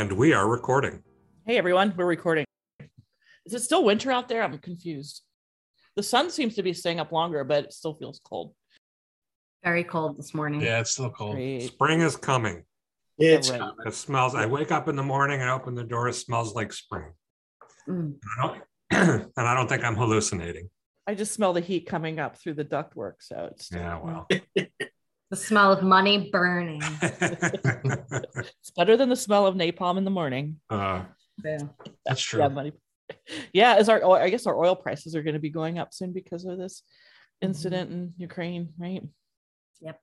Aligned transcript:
And 0.00 0.12
we 0.12 0.32
are 0.32 0.48
recording. 0.48 1.02
Hey 1.44 1.58
everyone, 1.58 1.92
we're 1.94 2.06
recording. 2.06 2.46
Is 3.44 3.52
it 3.52 3.60
still 3.60 3.84
winter 3.84 4.10
out 4.10 4.28
there? 4.28 4.42
I'm 4.42 4.56
confused. 4.56 5.20
The 5.94 6.02
sun 6.02 6.30
seems 6.30 6.54
to 6.54 6.62
be 6.62 6.72
staying 6.72 6.98
up 7.00 7.12
longer, 7.12 7.44
but 7.44 7.64
it 7.64 7.72
still 7.74 7.92
feels 7.92 8.18
cold. 8.24 8.54
Very 9.62 9.84
cold 9.84 10.16
this 10.16 10.32
morning. 10.32 10.62
Yeah, 10.62 10.80
it's 10.80 10.92
still 10.92 11.10
cold. 11.10 11.34
Great. 11.34 11.64
Spring 11.64 12.00
is 12.00 12.16
coming. 12.16 12.64
It's 13.18 13.50
coming. 13.50 13.74
It 13.84 13.92
smells. 13.92 14.34
I 14.34 14.46
wake 14.46 14.72
up 14.72 14.88
in 14.88 14.96
the 14.96 15.02
morning, 15.02 15.42
I 15.42 15.50
open 15.50 15.74
the 15.74 15.84
door, 15.84 16.08
it 16.08 16.14
smells 16.14 16.54
like 16.54 16.72
spring. 16.72 17.12
Mm. 17.86 18.14
I 18.38 18.46
don't, 18.46 18.62
and 19.36 19.46
I 19.46 19.54
don't 19.54 19.68
think 19.68 19.84
I'm 19.84 19.96
hallucinating. 19.96 20.70
I 21.06 21.14
just 21.14 21.34
smell 21.34 21.52
the 21.52 21.60
heat 21.60 21.86
coming 21.86 22.18
up 22.18 22.38
through 22.38 22.54
the 22.54 22.64
ductwork, 22.64 23.16
so 23.20 23.50
it's 23.52 23.70
Yeah, 23.70 24.00
well. 24.02 24.28
The 25.30 25.36
smell 25.36 25.72
of 25.72 25.82
money 25.82 26.28
burning. 26.32 26.82
it's 27.02 28.70
better 28.76 28.96
than 28.96 29.08
the 29.08 29.16
smell 29.16 29.46
of 29.46 29.54
napalm 29.54 29.96
in 29.96 30.04
the 30.04 30.10
morning. 30.10 30.60
uh, 30.70 31.04
Yeah. 31.44 31.58
That's 32.04 32.20
true. 32.20 32.40
Yeah, 32.40 32.48
money. 32.48 32.72
Yeah, 33.52 33.78
is 33.78 33.88
our 33.88 34.04
I 34.18 34.28
guess 34.30 34.46
our 34.46 34.56
oil 34.56 34.74
prices 34.76 35.14
are 35.16 35.22
going 35.22 35.34
to 35.34 35.40
be 35.40 35.50
going 35.50 35.78
up 35.78 35.92
soon 35.92 36.12
because 36.12 36.44
of 36.44 36.58
this 36.58 36.82
incident 37.40 37.90
in 37.92 38.12
Ukraine, 38.18 38.70
right? 38.78 39.02
Yep. 39.80 40.00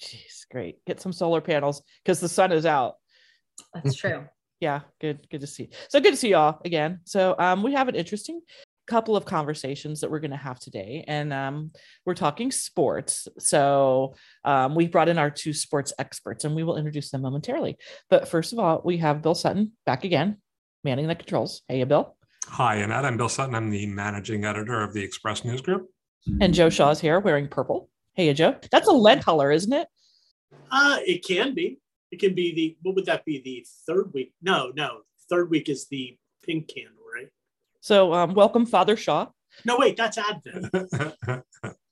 Jeez, 0.00 0.48
great. 0.50 0.84
Get 0.84 1.00
some 1.00 1.12
solar 1.12 1.40
panels 1.40 1.82
because 2.04 2.18
the 2.20 2.28
sun 2.28 2.52
is 2.52 2.66
out. 2.66 2.94
That's 3.74 3.94
true. 3.96 4.24
Yeah, 4.60 4.82
good, 5.00 5.28
good 5.28 5.40
to 5.40 5.46
see. 5.48 5.70
So 5.88 5.98
good 5.98 6.12
to 6.12 6.16
see 6.16 6.28
y'all 6.30 6.60
again. 6.64 7.00
So 7.02 7.34
um, 7.36 7.64
we 7.64 7.72
have 7.72 7.88
an 7.88 7.96
interesting 7.96 8.40
couple 8.92 9.16
of 9.16 9.24
conversations 9.24 10.02
that 10.02 10.10
we're 10.10 10.20
going 10.20 10.32
to 10.32 10.36
have 10.36 10.60
today, 10.60 11.02
and 11.08 11.32
um, 11.32 11.70
we're 12.04 12.14
talking 12.14 12.50
sports. 12.50 13.26
So 13.38 14.14
um, 14.44 14.74
we 14.74 14.86
brought 14.86 15.08
in 15.08 15.16
our 15.16 15.30
two 15.30 15.54
sports 15.54 15.94
experts, 15.98 16.44
and 16.44 16.54
we 16.54 16.62
will 16.62 16.76
introduce 16.76 17.10
them 17.10 17.22
momentarily. 17.22 17.78
But 18.10 18.28
first 18.28 18.52
of 18.52 18.58
all, 18.58 18.82
we 18.84 18.98
have 18.98 19.22
Bill 19.22 19.34
Sutton 19.34 19.72
back 19.86 20.04
again, 20.04 20.36
manning 20.84 21.06
the 21.06 21.14
controls. 21.14 21.62
Hey, 21.68 21.82
Bill. 21.84 22.16
hi, 22.46 22.76
Annette. 22.76 23.06
I'm 23.06 23.16
Bill 23.16 23.30
Sutton. 23.30 23.54
I'm 23.54 23.70
the 23.70 23.86
managing 23.86 24.44
editor 24.44 24.82
of 24.82 24.92
the 24.92 25.02
Express 25.02 25.42
News 25.42 25.62
Group. 25.62 25.88
And 26.42 26.52
Joe 26.52 26.68
Shaw's 26.68 27.00
here 27.00 27.18
wearing 27.18 27.48
purple. 27.48 27.88
Hey, 28.12 28.32
Joe. 28.34 28.56
That's 28.70 28.88
a 28.88 28.92
lead 28.92 29.24
color, 29.24 29.50
isn't 29.50 29.72
it? 29.72 29.88
Uh, 30.70 30.98
it 31.06 31.24
can 31.26 31.54
be. 31.54 31.78
It 32.10 32.20
can 32.20 32.34
be 32.34 32.54
the 32.54 32.76
what 32.82 32.94
would 32.94 33.06
that 33.06 33.24
be? 33.24 33.40
The 33.40 33.64
third 33.86 34.12
week? 34.12 34.34
No, 34.42 34.70
no. 34.76 34.98
Third 35.30 35.48
week 35.48 35.70
is 35.70 35.88
the 35.88 36.18
pink 36.44 36.68
candle, 36.68 36.92
right? 36.92 37.01
So 37.82 38.14
um, 38.14 38.34
welcome, 38.34 38.64
Father 38.64 38.96
Shaw. 38.96 39.26
No, 39.64 39.76
wait, 39.76 39.96
that's 39.96 40.16
Advent. 40.16 40.66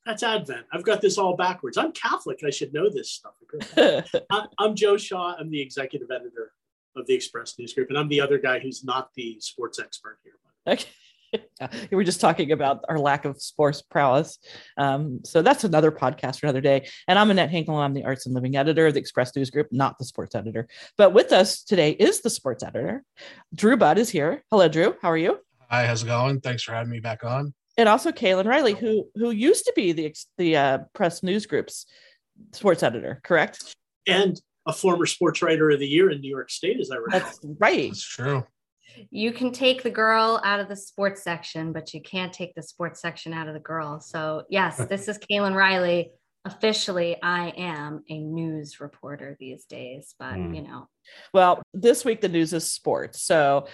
That's 0.07 0.23
Advent. 0.23 0.65
I've 0.73 0.83
got 0.83 1.03
this 1.03 1.19
all 1.19 1.37
backwards. 1.37 1.77
I'm 1.77 1.93
Catholic. 1.93 2.41
I 2.45 2.51
should 2.51 2.73
know 2.73 2.89
this 2.89 3.13
stuff. 3.13 3.35
I- 4.31 4.47
I'm 4.59 4.75
Joe 4.75 4.97
Shaw. 4.97 5.37
I'm 5.39 5.51
the 5.51 5.61
executive 5.61 6.11
editor 6.11 6.53
of 6.97 7.07
the 7.07 7.15
Express 7.15 7.57
News 7.59 7.75
Group, 7.75 7.91
and 7.91 7.99
I'm 7.99 8.09
the 8.09 8.21
other 8.21 8.39
guy 8.39 8.59
who's 8.61 8.83
not 8.83 9.11
the 9.15 9.37
sports 9.41 9.79
expert 9.79 10.19
here. 10.25 10.33
Okay. 10.67 10.85
Yeah, 11.61 11.69
we 11.91 11.97
were 11.97 12.03
just 12.03 12.21
talking 12.21 12.51
about 12.51 12.83
our 12.89 12.99
lack 12.99 13.25
of 13.25 13.41
sports 13.41 13.83
prowess. 13.83 14.39
Um, 14.79 15.21
so 15.25 15.43
that's 15.43 15.65
another 15.65 15.93
podcast 15.93 16.41
for 16.41 16.47
another 16.47 16.63
day. 16.63 16.89
And 17.07 17.19
I'm 17.19 17.31
Annette 17.31 17.51
Hinkle. 17.51 17.77
I'm 17.77 17.95
the 17.95 18.05
arts 18.05 18.27
and 18.27 18.35
living 18.35 18.57
editor 18.57 18.87
of 18.87 18.95
the 18.95 19.01
Express 19.01 19.37
News 19.37 19.51
Group, 19.51 19.69
not 19.71 19.99
the 19.99 20.07
sports 20.07 20.35
editor. 20.35 20.67
But 20.97 21.13
with 21.13 21.31
us 21.31 21.63
today 21.63 21.91
is 21.91 22.23
the 22.23 22.31
sports 22.31 22.65
editor. 22.65 23.05
Drew 23.55 23.77
Budd 23.77 23.99
is 23.99 24.09
here. 24.09 24.43
Hello, 24.51 24.67
Drew. 24.67 24.97
How 25.03 25.11
are 25.11 25.19
you? 25.19 25.39
Hi, 25.71 25.87
how's 25.87 26.03
it 26.03 26.07
going? 26.07 26.41
Thanks 26.41 26.63
for 26.65 26.73
having 26.73 26.91
me 26.91 27.01
back 27.01 27.25
on. 27.25 27.55
And 27.77 27.89
also 27.89 28.11
Kaylin 28.11 28.45
Riley, 28.47 28.75
who 28.75 29.09
who 29.15 29.31
used 29.31 29.65
to 29.67 29.73
be 29.77 29.93
the 29.93 30.15
the 30.37 30.57
uh, 30.57 30.79
press 30.93 31.23
news 31.23 31.47
group's 31.47 31.87
sports 32.53 32.83
editor, 32.83 33.21
correct? 33.23 33.75
And 34.07 34.41
a 34.67 34.73
former 34.73 35.07
sports 35.07 35.43
writer 35.43 35.71
of 35.71 35.79
the 35.79 35.87
year 35.87 36.11
in 36.11 36.21
New 36.21 36.29
York 36.29 36.51
State, 36.51 36.81
as 36.81 36.91
I 36.91 36.97
recall. 36.97 37.21
That's 37.21 37.39
right. 37.59 37.91
It's 37.91 38.03
true. 38.03 38.45
You 39.11 39.33
can 39.33 39.53
take 39.53 39.83
the 39.85 39.91
girl 39.91 40.41
out 40.45 40.59
of 40.59 40.69
the 40.69 40.75
sports 40.77 41.23
section, 41.23 41.73
but 41.73 41.95
you 41.95 42.03
can't 42.03 42.33
take 42.33 42.55
the 42.57 42.63
sports 42.63 43.01
section 43.01 43.33
out 43.33 43.47
of 43.47 43.55
the 43.55 43.61
girl. 43.61 44.01
So, 44.01 44.43
yes, 44.51 44.77
this 44.89 45.07
is 45.07 45.19
Kaylin 45.19 45.55
Riley. 45.55 46.11
Officially, 46.45 47.17
I 47.23 47.51
am 47.57 48.03
a 48.11 48.19
news 48.19 48.81
reporter 48.81 49.37
these 49.39 49.65
days, 49.67 50.15
but 50.19 50.35
Hmm. 50.35 50.55
you 50.55 50.63
know, 50.63 50.89
Well, 51.33 51.63
this 51.73 52.05
week 52.05 52.21
the 52.21 52.29
news 52.29 52.53
is 52.53 52.71
sports. 52.71 53.23
So 53.23 53.69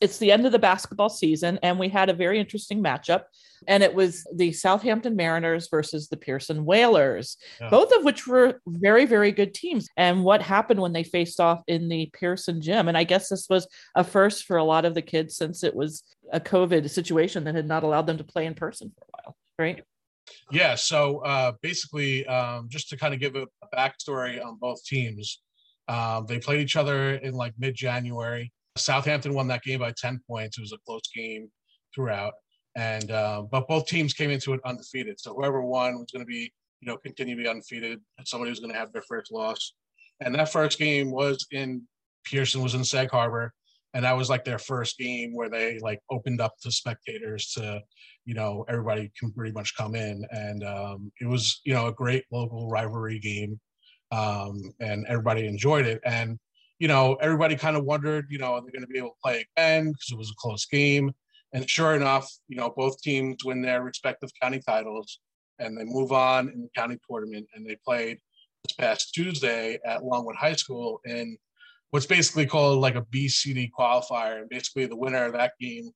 it's 0.00 0.18
the 0.18 0.30
end 0.30 0.46
of 0.46 0.52
the 0.52 0.58
basketball 0.58 1.08
season, 1.08 1.58
and 1.62 1.78
we 1.78 1.88
had 1.88 2.08
a 2.08 2.14
very 2.14 2.38
interesting 2.38 2.82
matchup. 2.82 3.24
And 3.66 3.82
it 3.82 3.92
was 3.92 4.24
the 4.34 4.52
Southampton 4.52 5.16
Mariners 5.16 5.68
versus 5.68 6.08
the 6.08 6.16
Pierson 6.16 6.64
Whalers, 6.64 7.36
Yeah. 7.60 7.70
both 7.70 7.90
of 7.92 8.04
which 8.04 8.26
were 8.26 8.60
very, 8.66 9.04
very 9.04 9.32
good 9.32 9.52
teams. 9.54 9.88
And 9.96 10.22
what 10.24 10.42
happened 10.42 10.80
when 10.80 10.92
they 10.92 11.02
faced 11.02 11.40
off 11.40 11.62
in 11.66 11.88
the 11.88 12.10
Pierson 12.12 12.60
gym? 12.60 12.86
And 12.88 12.96
I 12.96 13.04
guess 13.04 13.28
this 13.28 13.48
was 13.48 13.66
a 13.96 14.04
first 14.04 14.44
for 14.44 14.58
a 14.58 14.64
lot 14.64 14.84
of 14.84 14.94
the 14.94 15.02
kids 15.02 15.36
since 15.36 15.64
it 15.64 15.74
was 15.74 16.04
a 16.32 16.38
COVID 16.38 16.88
situation 16.88 17.44
that 17.44 17.54
had 17.56 17.66
not 17.66 17.82
allowed 17.82 18.06
them 18.06 18.18
to 18.18 18.24
play 18.24 18.46
in 18.46 18.54
person 18.54 18.92
for 18.96 19.04
a 19.04 19.22
while, 19.22 19.36
right? 19.58 19.82
Yeah. 20.52 20.74
So 20.76 21.18
uh, 21.24 21.52
basically, 21.62 22.26
um, 22.26 22.68
just 22.68 22.90
to 22.90 22.96
kind 22.96 23.14
of 23.14 23.20
give 23.20 23.34
a, 23.34 23.46
a 23.62 23.76
backstory 23.76 24.44
on 24.44 24.56
both 24.56 24.84
teams, 24.84 25.40
um, 25.88 26.26
they 26.26 26.38
played 26.38 26.60
each 26.60 26.76
other 26.76 27.14
in 27.14 27.32
like 27.34 27.54
mid 27.58 27.74
January. 27.74 28.52
Southampton 28.78 29.34
won 29.34 29.48
that 29.48 29.62
game 29.62 29.80
by 29.80 29.92
10 29.96 30.20
points. 30.26 30.58
It 30.58 30.62
was 30.62 30.72
a 30.72 30.78
close 30.86 31.08
game 31.14 31.50
throughout. 31.94 32.34
And, 32.76 33.10
uh, 33.10 33.42
but 33.50 33.66
both 33.66 33.86
teams 33.86 34.12
came 34.12 34.30
into 34.30 34.52
it 34.52 34.60
undefeated. 34.64 35.18
So 35.18 35.34
whoever 35.34 35.62
won 35.62 35.98
was 35.98 36.10
going 36.12 36.24
to 36.24 36.28
be, 36.28 36.52
you 36.80 36.86
know, 36.86 36.96
continue 36.98 37.36
to 37.36 37.42
be 37.42 37.48
undefeated. 37.48 38.00
And 38.18 38.28
somebody 38.28 38.50
was 38.50 38.60
going 38.60 38.72
to 38.72 38.78
have 38.78 38.92
their 38.92 39.02
first 39.02 39.32
loss. 39.32 39.74
And 40.20 40.34
that 40.34 40.52
first 40.52 40.78
game 40.78 41.10
was 41.10 41.46
in 41.50 41.82
Pierson, 42.24 42.62
was 42.62 42.74
in 42.74 42.84
Sag 42.84 43.10
Harbor. 43.10 43.52
And 43.94 44.04
that 44.04 44.16
was 44.16 44.28
like 44.28 44.44
their 44.44 44.58
first 44.58 44.98
game 44.98 45.34
where 45.34 45.48
they 45.48 45.78
like 45.78 46.00
opened 46.10 46.40
up 46.40 46.54
to 46.62 46.70
spectators 46.70 47.52
to, 47.52 47.80
you 48.26 48.34
know, 48.34 48.64
everybody 48.68 49.10
can 49.18 49.32
pretty 49.32 49.52
much 49.52 49.76
come 49.76 49.94
in. 49.94 50.24
And 50.30 50.62
um, 50.62 51.10
it 51.20 51.26
was, 51.26 51.60
you 51.64 51.72
know, 51.72 51.86
a 51.86 51.92
great 51.92 52.24
local 52.30 52.68
rivalry 52.68 53.18
game. 53.18 53.58
Um, 54.12 54.72
and 54.80 55.06
everybody 55.08 55.46
enjoyed 55.46 55.86
it. 55.86 56.00
And, 56.04 56.38
you 56.78 56.88
know, 56.88 57.14
everybody 57.14 57.56
kind 57.56 57.76
of 57.76 57.84
wondered, 57.84 58.26
you 58.30 58.38
know, 58.38 58.54
are 58.54 58.60
they 58.60 58.70
going 58.70 58.82
to 58.82 58.86
be 58.86 58.98
able 58.98 59.10
to 59.10 59.16
play 59.22 59.46
again 59.56 59.92
because 59.92 60.12
it 60.12 60.18
was 60.18 60.30
a 60.30 60.34
close 60.38 60.64
game? 60.66 61.12
And 61.52 61.68
sure 61.68 61.94
enough, 61.94 62.30
you 62.48 62.56
know, 62.56 62.72
both 62.76 63.00
teams 63.00 63.44
win 63.44 63.62
their 63.62 63.82
respective 63.82 64.30
county 64.40 64.60
titles 64.60 65.18
and 65.58 65.76
they 65.76 65.84
move 65.84 66.12
on 66.12 66.48
in 66.50 66.62
the 66.62 66.68
county 66.74 66.98
tournament. 67.08 67.46
And 67.54 67.66
they 67.66 67.76
played 67.84 68.18
this 68.64 68.74
past 68.74 69.12
Tuesday 69.14 69.78
at 69.84 70.04
Longwood 70.04 70.36
High 70.36 70.54
School 70.54 71.00
in 71.04 71.36
what's 71.90 72.06
basically 72.06 72.46
called 72.46 72.80
like 72.80 72.96
a 72.96 73.02
BCD 73.02 73.70
qualifier. 73.76 74.40
And 74.40 74.48
basically, 74.48 74.86
the 74.86 74.96
winner 74.96 75.24
of 75.24 75.32
that 75.32 75.52
game 75.60 75.90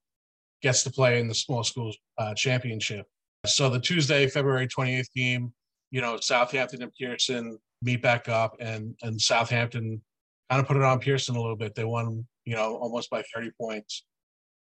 gets 0.62 0.82
to 0.84 0.90
play 0.90 1.20
in 1.20 1.28
the 1.28 1.34
small 1.34 1.62
schools 1.62 1.96
uh, 2.18 2.34
championship. 2.34 3.06
So 3.44 3.68
the 3.68 3.80
Tuesday, 3.80 4.26
February 4.28 4.68
28th 4.68 5.12
game, 5.14 5.52
you 5.90 6.00
know, 6.00 6.18
Southampton 6.20 6.82
and 6.82 6.94
Pierson 6.94 7.58
meet 7.82 8.00
back 8.00 8.28
up, 8.28 8.56
and 8.60 8.94
and 9.02 9.20
Southampton 9.20 10.00
kind 10.50 10.60
of 10.60 10.66
put 10.66 10.76
it 10.76 10.82
on 10.82 10.98
Pierson 10.98 11.36
a 11.36 11.40
little 11.40 11.56
bit. 11.56 11.74
They 11.74 11.84
won, 11.84 12.26
you 12.44 12.54
know, 12.54 12.76
almost 12.76 13.10
by 13.10 13.22
30 13.34 13.50
points, 13.60 14.04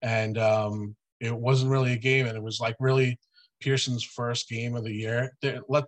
and 0.02 0.38
um, 0.38 0.96
it 1.20 1.36
wasn't 1.36 1.72
really 1.72 1.94
a 1.94 1.98
game, 1.98 2.28
and 2.28 2.36
it 2.36 2.44
was 2.44 2.60
like 2.60 2.76
really 2.80 3.20
Pierson's 3.62 4.04
first 4.04 4.50
game 4.50 4.76
of 4.76 4.84
the 4.84 4.94
year. 4.94 5.32
Let 5.70 5.86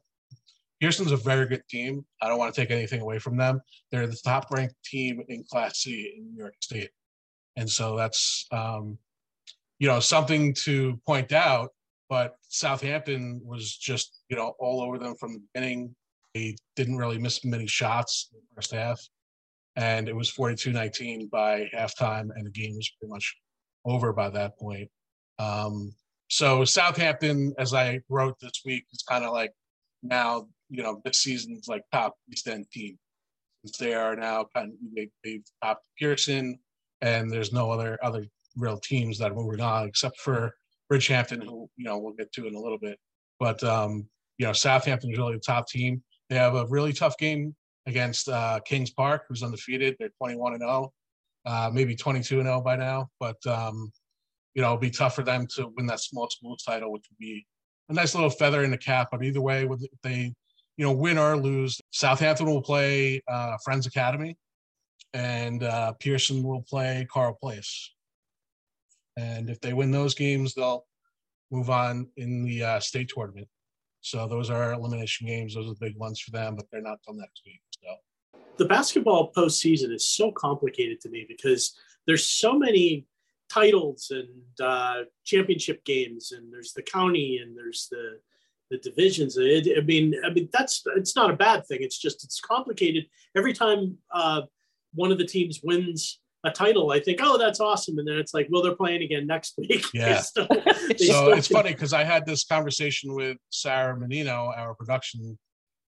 Pierson's 0.80 1.12
a 1.12 1.18
very 1.18 1.48
good 1.48 1.64
team. 1.70 2.06
I 2.22 2.28
don't 2.28 2.38
want 2.38 2.54
to 2.54 2.62
take 2.62 2.70
anything 2.70 3.02
away 3.02 3.18
from 3.18 3.38
them. 3.38 3.62
They're 3.92 4.06
the 4.06 4.20
top 4.24 4.48
ranked 4.52 4.76
team 4.84 5.24
in 5.30 5.46
Class 5.50 5.80
C 5.80 6.14
in 6.18 6.34
New 6.34 6.38
York 6.38 6.56
State, 6.60 6.90
and 7.56 7.70
so 7.70 7.96
that's 7.96 8.46
um, 8.52 8.98
you 9.80 9.88
know 9.88 10.00
something 10.00 10.54
to 10.66 11.00
point 11.08 11.32
out. 11.32 11.70
But 12.10 12.36
Southampton 12.50 13.42
was 13.44 13.76
just 13.76 14.24
you 14.30 14.36
know 14.36 14.54
all 14.60 14.82
over 14.82 14.98
them 14.98 15.16
from 15.16 15.34
the 15.34 15.42
beginning. 15.54 15.96
They 16.34 16.56
didn't 16.76 16.98
really 16.98 17.18
miss 17.18 17.46
many 17.46 17.68
shots 17.68 18.30
in 18.34 18.40
the 18.40 18.56
first 18.56 18.74
half, 18.74 19.00
and 19.76 20.08
it 20.08 20.16
was 20.16 20.32
42-19 20.32 21.30
by 21.30 21.70
halftime, 21.76 22.30
and 22.36 22.46
the 22.46 22.52
game 22.52 22.76
was 22.76 22.92
pretty 23.00 23.12
much 23.12 23.36
over 23.86 24.14
by 24.14 24.30
that 24.30 24.58
point. 24.58 24.90
Um, 25.40 25.94
so 26.30 26.66
Southampton, 26.66 27.54
as 27.58 27.74
I 27.74 28.02
wrote 28.10 28.40
this 28.40 28.62
week, 28.66 28.86
is 28.92 29.04
kind 29.04 29.24
of 29.24 29.34
like 29.34 29.52
now 30.02 30.48
you 30.70 30.84
know 30.84 31.02
this 31.06 31.22
season's 31.22 31.68
like 31.68 31.84
top 31.92 32.16
East 32.32 32.48
End 32.48 32.66
team. 32.72 32.98
since 33.64 33.78
they 33.78 33.94
are 33.94 34.16
now 34.16 34.48
kind 34.56 34.70
of 34.70 34.76
they, 34.96 35.10
they've 35.24 35.46
topped 35.64 35.88
Pierson, 35.98 36.60
and 37.02 37.32
there's 37.32 37.54
no 37.54 37.72
other 37.72 38.00
other 38.04 38.26
real 38.58 38.80
teams 38.80 39.18
that 39.20 39.32
are 39.32 39.36
moving 39.36 39.62
on 39.62 39.88
except 39.88 40.20
for 40.20 40.54
Bridgehampton, 40.92 41.44
who 41.44 41.70
you 41.78 41.86
know 41.86 41.98
we'll 41.98 42.14
get 42.14 42.32
to 42.34 42.48
in 42.48 42.56
a 42.56 42.60
little 42.60 42.80
bit. 42.80 42.98
But 43.40 43.64
um, 43.64 44.08
you 44.38 44.46
know, 44.46 44.54
Southampton 44.54 45.12
is 45.12 45.18
really 45.18 45.34
the 45.34 45.40
top 45.40 45.68
team. 45.68 46.04
They 46.30 46.36
have 46.36 46.56
a 46.56 46.66
really 46.68 46.94
tough 46.94 47.18
game 47.18 47.56
against 47.86 48.30
uh, 48.30 48.60
Kings 48.66 48.92
Park, 48.92 49.26
who's 49.28 49.44
undefeated. 49.44 49.96
They're 50.00 50.10
21 50.18 50.54
and 50.54 50.62
0, 50.62 50.94
uh, 51.46 51.70
maybe 51.74 51.96
22 51.96 52.40
and 52.40 52.48
0 52.48 52.62
by 52.62 52.76
now. 52.76 53.10
But 53.20 53.46
um, 53.46 53.92
you 54.54 54.62
know, 54.62 54.70
it'll 54.70 54.78
be 54.78 54.90
tough 54.90 55.16
for 55.16 55.24
them 55.24 55.48
to 55.56 55.70
win 55.76 55.88
that 55.88 56.00
small 56.00 56.30
schools 56.30 56.64
title, 56.64 56.92
which 56.92 57.06
would 57.10 57.18
be 57.18 57.46
a 57.90 57.94
nice 57.94 58.16
little 58.16 58.30
feather 58.30 58.64
in 58.64 58.72
the 58.72 58.78
cap. 58.78 59.10
But 59.12 59.24
either 59.24 59.42
way, 59.42 59.68
if 59.70 60.02
they 60.02 60.34
you 60.78 60.86
know 60.86 60.92
win 60.92 61.18
or 61.18 61.36
lose, 61.38 61.82
Southampton 61.92 62.48
will 62.48 62.62
play 62.62 63.22
uh, 63.28 63.58
Friends 63.64 63.88
Academy, 63.88 64.38
and 65.14 65.64
uh, 65.64 65.94
Pierson 65.94 66.44
will 66.44 66.62
play 66.62 67.08
Carle 67.12 67.38
Place. 67.42 67.92
And 69.18 69.50
if 69.50 69.60
they 69.60 69.74
win 69.74 69.92
those 69.92 70.16
games, 70.16 70.54
they'll 70.54 70.86
move 71.52 71.70
on 71.70 72.08
in 72.18 72.44
the 72.44 72.64
uh, 72.64 72.80
state 72.80 73.12
tournament. 73.14 73.48
So 74.04 74.28
those 74.28 74.50
are 74.50 74.74
elimination 74.74 75.28
games. 75.28 75.56
Those 75.56 75.68
are 75.68 75.74
the 75.74 75.80
big 75.80 75.98
ones 75.98 76.20
for 76.20 76.32
them, 76.32 76.56
but 76.56 76.66
they're 76.70 76.82
not 76.82 77.00
till 77.04 77.14
next 77.14 77.42
week. 77.46 77.62
So 77.72 78.42
the 78.58 78.66
basketball 78.66 79.32
postseason 79.32 79.94
is 79.94 80.06
so 80.06 80.32
complicated 80.32 81.00
to 81.02 81.10
me 81.10 81.26
because 81.28 81.74
there's 82.06 82.28
so 82.28 82.60
many 82.60 83.08
titles 83.50 84.12
and 84.12 84.28
uh, 84.62 85.04
championship 85.24 85.86
games, 85.86 86.34
and 86.34 86.52
there's 86.52 86.74
the 86.74 86.82
county, 86.82 87.40
and 87.42 87.58
there's 87.58 87.88
the 87.90 88.20
the 88.70 88.78
divisions. 88.80 89.38
It, 89.38 89.78
I 89.78 89.82
mean, 89.82 90.16
I 90.26 90.32
mean 90.32 90.50
that's 90.52 90.84
it's 90.98 91.16
not 91.16 91.32
a 91.32 91.36
bad 91.36 91.66
thing. 91.66 91.80
It's 91.82 91.98
just 91.98 92.26
it's 92.26 92.42
complicated. 92.42 93.06
Every 93.38 93.54
time 93.54 93.98
uh, 94.14 94.42
one 94.94 95.14
of 95.14 95.18
the 95.18 95.26
teams 95.26 95.62
wins 95.64 96.20
a 96.44 96.52
title, 96.52 96.92
I 96.92 97.00
think, 97.00 97.20
oh, 97.22 97.38
that's 97.38 97.60
awesome. 97.60 97.98
And 98.00 98.08
then 98.08 98.18
it's 98.18 98.34
like, 98.34 98.48
well, 98.50 98.62
they're 98.62 98.76
playing 98.76 99.02
again 99.02 99.26
next 99.26 99.54
week. 99.58 99.86
Yeah. 99.94 100.20
still, 100.20 100.48
so 100.98 101.32
it's 101.34 101.48
funny 101.48 101.72
because 101.72 101.94
I 101.94 102.04
had 102.04 102.26
this 102.26 102.44
conversation 102.44 103.14
with 103.14 103.38
Sarah 103.50 103.98
Menino, 103.98 104.52
our 104.56 104.76
production 104.76 105.38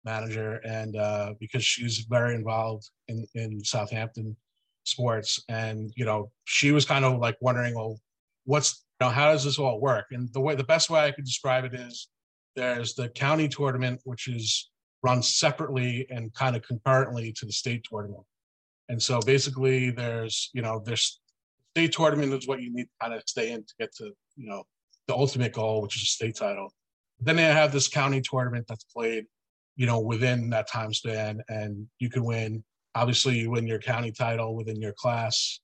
manager, 0.05 0.61
and 0.65 0.97
uh, 0.97 1.35
because 1.41 1.65
she's 1.65 2.07
very 2.09 2.35
involved 2.35 2.89
in, 3.09 3.27
in 3.35 3.65
Southampton 3.65 4.37
sports. 4.85 5.43
And, 5.49 5.93
you 5.97 6.05
know, 6.05 6.31
she 6.45 6.73
was 6.73 6.85
kind 6.85 7.05
of 7.05 7.19
like 7.19 7.37
wondering, 7.41 7.75
well, 7.75 7.99
what's, 8.45 8.85
you 9.01 9.07
know, 9.07 9.13
how 9.13 9.33
does 9.33 9.45
this 9.45 9.59
all 9.59 9.81
work? 9.81 10.07
And 10.13 10.33
the 10.33 10.41
way, 10.41 10.55
the 10.55 10.65
best 10.65 10.91
way 10.91 11.01
I 11.01 11.11
could 11.11 11.25
describe 11.25 11.65
it 11.65 11.75
is 11.75 12.09
there's 12.55 12.95
the 12.95 13.09
county 13.09 13.49
tournament, 13.49 14.01
which 14.05 14.29
is 14.29 14.71
run 15.03 15.23
separately 15.23 16.07
and 16.11 16.33
kind 16.35 16.55
of 16.55 16.63
concurrently 16.63 17.33
to 17.33 17.47
the 17.47 17.53
state 17.53 17.85
tournament. 17.89 18.25
And 18.89 19.03
so 19.03 19.21
basically, 19.21 19.91
there's 19.91 20.51
you 20.53 20.63
know 20.63 20.83
there's 20.85 21.21
state 21.71 21.93
tournament 21.93 22.33
is 22.33 22.47
what 22.47 22.63
you 22.63 22.73
need 22.73 22.85
to 22.85 22.91
kind 23.01 23.15
of 23.15 23.23
stay 23.27 23.53
in 23.53 23.63
to 23.63 23.75
get 23.79 23.95
to 23.97 24.13
you 24.37 24.49
know 24.49 24.65
the 25.07 25.15
ultimate 25.15 25.53
goal, 25.53 25.83
which 25.83 25.97
is 25.97 26.03
a 26.03 26.07
state 26.07 26.37
title. 26.37 26.73
Then 27.21 27.37
they 27.37 27.43
have 27.43 27.73
this 27.73 27.89
county 27.89 28.21
tournament 28.21 28.67
that's 28.69 28.85
played, 28.85 29.27
you 29.77 29.87
know, 29.87 30.01
within 30.01 30.51
that 30.51 30.69
time 30.69 30.93
span, 30.93 31.43
and 31.49 31.87
you 31.99 32.11
can 32.11 32.25
win. 32.25 32.65
Obviously, 32.95 33.39
you 33.39 33.51
win 33.51 33.67
your 33.67 33.81
county 33.81 34.13
title 34.13 34.55
within 34.55 34.81
your 34.81 34.93
class, 34.93 35.61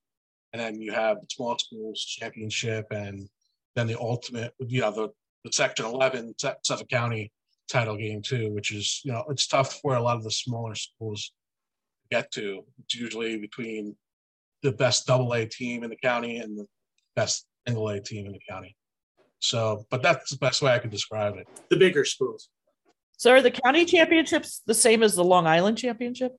and 0.53 0.61
then 0.61 0.81
you 0.81 0.93
have 0.93 1.21
the 1.21 1.27
small 1.31 1.57
schools 1.59 2.01
championship, 2.05 2.87
and 2.91 3.29
then 3.77 3.87
the 3.87 3.99
ultimate, 3.99 4.53
you 4.59 4.81
know, 4.81 4.91
the, 4.91 5.09
the 5.45 5.53
Section 5.53 5.87
11 5.87 6.35
Suffolk 6.65 6.89
County 6.89 7.31
title 7.71 7.97
game 7.97 8.21
too, 8.21 8.51
which 8.53 8.73
is 8.73 9.01
you 9.05 9.13
know 9.13 9.25
it's 9.29 9.47
tough 9.47 9.79
for 9.81 9.95
a 9.95 10.03
lot 10.03 10.17
of 10.17 10.25
the 10.25 10.31
smaller 10.31 10.75
schools 10.75 11.33
get 12.11 12.31
to. 12.33 12.65
It's 12.85 12.95
usually 12.95 13.39
between 13.39 13.97
the 14.63 14.73
best 14.73 15.07
double 15.07 15.33
A 15.35 15.47
team 15.47 15.85
in 15.85 15.91
the 15.91 15.97
county 15.97 16.39
and 16.39 16.59
the 16.59 16.67
best 17.17 17.47
single 17.67 17.89
A 17.89 18.01
team 18.01 18.27
in 18.27 18.33
the 18.33 18.41
county. 18.49 18.77
So, 19.39 19.87
but 19.91 20.03
that's 20.03 20.31
the 20.31 20.37
best 20.37 20.63
way 20.63 20.73
I 20.73 20.79
can 20.79 20.91
describe 20.91 21.37
it. 21.37 21.49
The 21.71 21.77
bigger 21.77 22.05
schools. 22.05 22.49
So, 23.17 23.33
are 23.33 23.43
the 23.43 23.51
county 23.51 23.85
championships 23.85 24.63
the 24.67 24.75
same 24.75 25.03
as 25.03 25.15
the 25.15 25.25
Long 25.25 25.47
Island 25.47 25.79
championship? 25.79 26.37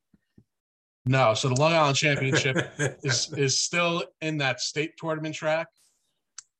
No. 1.05 1.33
So, 1.33 1.49
the 1.49 1.55
Long 1.55 1.73
Island 1.73 1.97
championship 1.97 2.57
is 3.03 3.33
is 3.33 3.59
still 3.59 4.03
in 4.21 4.37
that 4.37 4.61
state 4.61 4.91
tournament 4.97 5.35
track. 5.35 5.67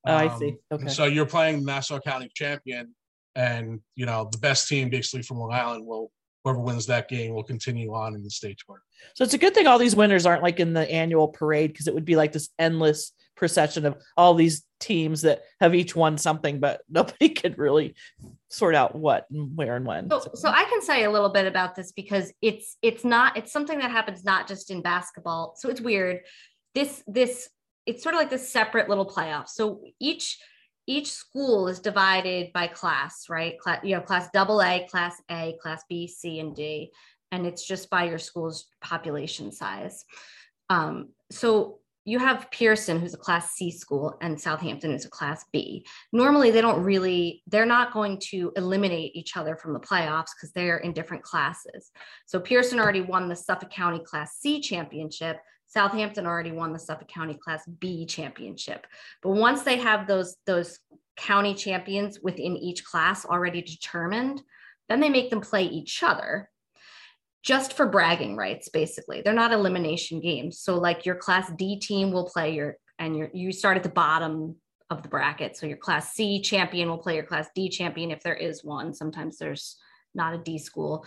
Oh, 0.05 0.15
um, 0.15 0.29
I 0.29 0.39
see. 0.39 0.55
Okay. 0.71 0.87
So 0.87 1.05
you're 1.05 1.27
playing 1.27 1.63
Nassau 1.63 1.99
County 1.99 2.31
champion, 2.33 2.95
and 3.35 3.79
you 3.95 4.05
know 4.05 4.29
the 4.31 4.39
best 4.39 4.67
team 4.67 4.89
basically 4.89 5.21
from 5.21 5.37
Long 5.37 5.53
Island 5.53 5.85
will 5.85 6.11
whoever 6.43 6.59
wins 6.59 6.85
that 6.87 7.07
game 7.07 7.33
will 7.33 7.43
continue 7.43 7.93
on 7.93 8.15
in 8.15 8.23
the 8.23 8.29
state 8.29 8.59
tournament. 8.65 8.85
So 9.15 9.23
it's 9.23 9.33
a 9.33 9.37
good 9.37 9.53
thing 9.53 9.67
all 9.67 9.77
these 9.77 9.95
winners 9.95 10.25
aren't 10.25 10.43
like 10.43 10.59
in 10.59 10.73
the 10.73 10.89
annual 10.89 11.27
parade 11.27 11.71
because 11.71 11.87
it 11.87 11.93
would 11.93 12.05
be 12.05 12.15
like 12.15 12.31
this 12.31 12.49
endless 12.57 13.13
procession 13.35 13.85
of 13.85 13.97
all 14.17 14.33
these 14.33 14.63
teams 14.79 15.21
that 15.21 15.41
have 15.59 15.73
each 15.73 15.95
won 15.95 16.17
something, 16.17 16.59
but 16.59 16.81
nobody 16.89 17.29
could 17.29 17.57
really 17.57 17.95
sort 18.49 18.75
out 18.75 18.95
what 18.95 19.25
and 19.31 19.55
where 19.55 19.75
and 19.75 19.85
when. 19.85 20.09
So, 20.09 20.19
so. 20.19 20.31
so 20.33 20.49
I 20.49 20.63
can 20.65 20.81
say 20.81 21.03
a 21.03 21.11
little 21.11 21.29
bit 21.29 21.47
about 21.47 21.75
this 21.75 21.91
because 21.91 22.31
it's 22.41 22.77
it's 22.81 23.03
not 23.03 23.37
it's 23.37 23.51
something 23.51 23.79
that 23.79 23.91
happens 23.91 24.23
not 24.23 24.47
just 24.47 24.71
in 24.71 24.81
basketball. 24.81 25.55
So 25.57 25.69
it's 25.69 25.81
weird. 25.81 26.21
This 26.73 27.03
this 27.07 27.49
it's 27.85 28.03
sort 28.03 28.13
of 28.13 28.19
like 28.19 28.29
this 28.29 28.47
separate 28.47 28.89
little 28.89 29.07
playoff. 29.07 29.47
So 29.47 29.81
each 29.99 30.37
each 30.87 31.11
school 31.11 31.67
is 31.67 31.79
divided 31.79 32.51
by 32.53 32.67
class, 32.67 33.25
right? 33.29 33.57
Class, 33.59 33.79
you 33.83 33.95
have 33.95 34.05
class 34.05 34.29
double 34.33 34.61
A, 34.61 34.87
class 34.89 35.21
A, 35.29 35.55
class 35.61 35.83
B, 35.87 36.07
C, 36.07 36.39
and 36.39 36.55
D, 36.55 36.91
and 37.31 37.45
it's 37.45 37.65
just 37.65 37.89
by 37.89 38.05
your 38.05 38.19
school's 38.19 38.67
population 38.81 39.51
size. 39.51 40.03
Um, 40.69 41.09
so 41.31 41.79
you 42.03 42.17
have 42.17 42.49
Pierson, 42.49 42.99
who's 42.99 43.13
a 43.13 43.17
class 43.17 43.51
C 43.51 43.69
school, 43.69 44.17
and 44.21 44.39
Southampton 44.39 44.91
is 44.91 45.05
a 45.05 45.09
class 45.09 45.45
B. 45.53 45.85
Normally, 46.11 46.49
they 46.49 46.61
don't 46.61 46.83
really, 46.83 47.43
they're 47.45 47.65
not 47.65 47.93
going 47.93 48.19
to 48.31 48.51
eliminate 48.55 49.15
each 49.15 49.37
other 49.37 49.55
from 49.55 49.73
the 49.73 49.79
playoffs 49.79 50.29
because 50.35 50.51
they're 50.53 50.77
in 50.77 50.93
different 50.93 51.23
classes. 51.23 51.91
So 52.25 52.39
Pierson 52.39 52.79
already 52.79 53.01
won 53.01 53.29
the 53.29 53.35
Suffolk 53.35 53.69
County 53.69 53.99
Class 53.99 54.37
C 54.39 54.59
championship. 54.61 55.37
Southampton 55.71 56.25
already 56.25 56.51
won 56.51 56.73
the 56.73 56.79
Suffolk 56.79 57.07
County 57.07 57.33
Class 57.33 57.65
B 57.79 58.05
championship. 58.05 58.85
But 59.23 59.31
once 59.31 59.61
they 59.61 59.77
have 59.77 60.05
those, 60.05 60.35
those 60.45 60.79
county 61.15 61.53
champions 61.53 62.19
within 62.21 62.57
each 62.57 62.83
class 62.83 63.25
already 63.25 63.61
determined, 63.61 64.41
then 64.89 64.99
they 64.99 65.07
make 65.07 65.29
them 65.29 65.39
play 65.39 65.63
each 65.63 66.03
other 66.03 66.49
just 67.41 67.73
for 67.73 67.87
bragging 67.87 68.35
rights, 68.35 68.67
basically. 68.67 69.21
They're 69.21 69.33
not 69.33 69.53
elimination 69.53 70.19
games. 70.19 70.59
So, 70.59 70.77
like 70.77 71.05
your 71.05 71.15
Class 71.15 71.49
D 71.57 71.79
team 71.79 72.11
will 72.11 72.29
play 72.29 72.53
your, 72.53 72.75
and 72.99 73.17
your, 73.17 73.29
you 73.33 73.53
start 73.53 73.77
at 73.77 73.83
the 73.83 73.89
bottom 73.89 74.57
of 74.89 75.03
the 75.03 75.09
bracket. 75.09 75.55
So, 75.55 75.67
your 75.67 75.77
Class 75.77 76.13
C 76.13 76.41
champion 76.41 76.89
will 76.89 76.97
play 76.97 77.15
your 77.15 77.23
Class 77.23 77.47
D 77.55 77.69
champion 77.69 78.11
if 78.11 78.21
there 78.21 78.35
is 78.35 78.63
one. 78.63 78.93
Sometimes 78.93 79.37
there's 79.37 79.77
not 80.13 80.35
a 80.35 80.37
D 80.37 80.57
school. 80.57 81.05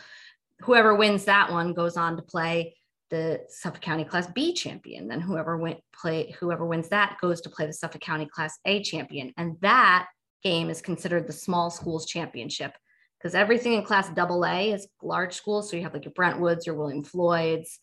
Whoever 0.60 0.94
wins 0.94 1.26
that 1.26 1.52
one 1.52 1.74
goes 1.74 1.98
on 1.98 2.16
to 2.16 2.22
play 2.22 2.74
the 3.14 3.44
Suffolk 3.49 3.80
County 3.80 4.04
Class 4.04 4.26
B 4.26 4.52
champion. 4.52 5.06
Then 5.06 5.21
whoever 5.21 5.56
went 5.56 5.78
play 5.94 6.35
whoever 6.40 6.66
wins 6.66 6.88
that 6.88 7.16
goes 7.21 7.40
to 7.42 7.49
play 7.49 7.64
the 7.64 7.73
Suffolk 7.73 8.00
County 8.00 8.26
Class 8.26 8.59
A 8.64 8.83
champion, 8.83 9.33
and 9.37 9.56
that 9.61 10.09
game 10.42 10.68
is 10.68 10.83
considered 10.83 11.28
the 11.28 11.33
small 11.33 11.71
schools 11.71 12.06
championship 12.06 12.73
because 13.16 13.37
everything 13.37 13.75
in 13.75 13.85
Class 13.85 14.11
Double 14.11 14.44
A 14.44 14.73
is 14.73 14.88
large 15.00 15.33
schools. 15.33 15.71
So 15.71 15.76
you 15.76 15.85
have 15.85 15.94
like 15.94 16.04
your 16.04 16.12
Brentwoods, 16.12 16.66
your 16.66 16.75
William 16.75 17.04
Floyds, 17.04 17.78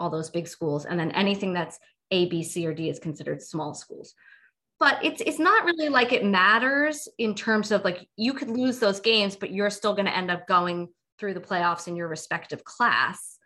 all 0.00 0.10
those 0.10 0.30
big 0.30 0.48
schools, 0.48 0.84
and 0.84 0.98
then 0.98 1.12
anything 1.12 1.52
that's 1.52 1.78
A, 2.10 2.28
B, 2.28 2.42
C, 2.42 2.66
or 2.66 2.74
D 2.74 2.90
is 2.90 2.98
considered 2.98 3.40
small 3.40 3.74
schools. 3.74 4.14
But 4.80 4.98
it's 5.04 5.20
it's 5.20 5.38
not 5.38 5.64
really 5.64 5.90
like 5.90 6.12
it 6.12 6.24
matters 6.24 7.06
in 7.18 7.36
terms 7.36 7.70
of 7.70 7.84
like 7.84 8.08
you 8.16 8.34
could 8.34 8.50
lose 8.50 8.80
those 8.80 8.98
games, 8.98 9.36
but 9.36 9.52
you're 9.52 9.70
still 9.70 9.94
going 9.94 10.06
to 10.06 10.16
end 10.16 10.32
up 10.32 10.48
going 10.48 10.88
through 11.18 11.34
the 11.34 11.40
playoffs 11.40 11.86
in 11.86 11.94
your 11.94 12.08
respective 12.08 12.64
class 12.64 13.38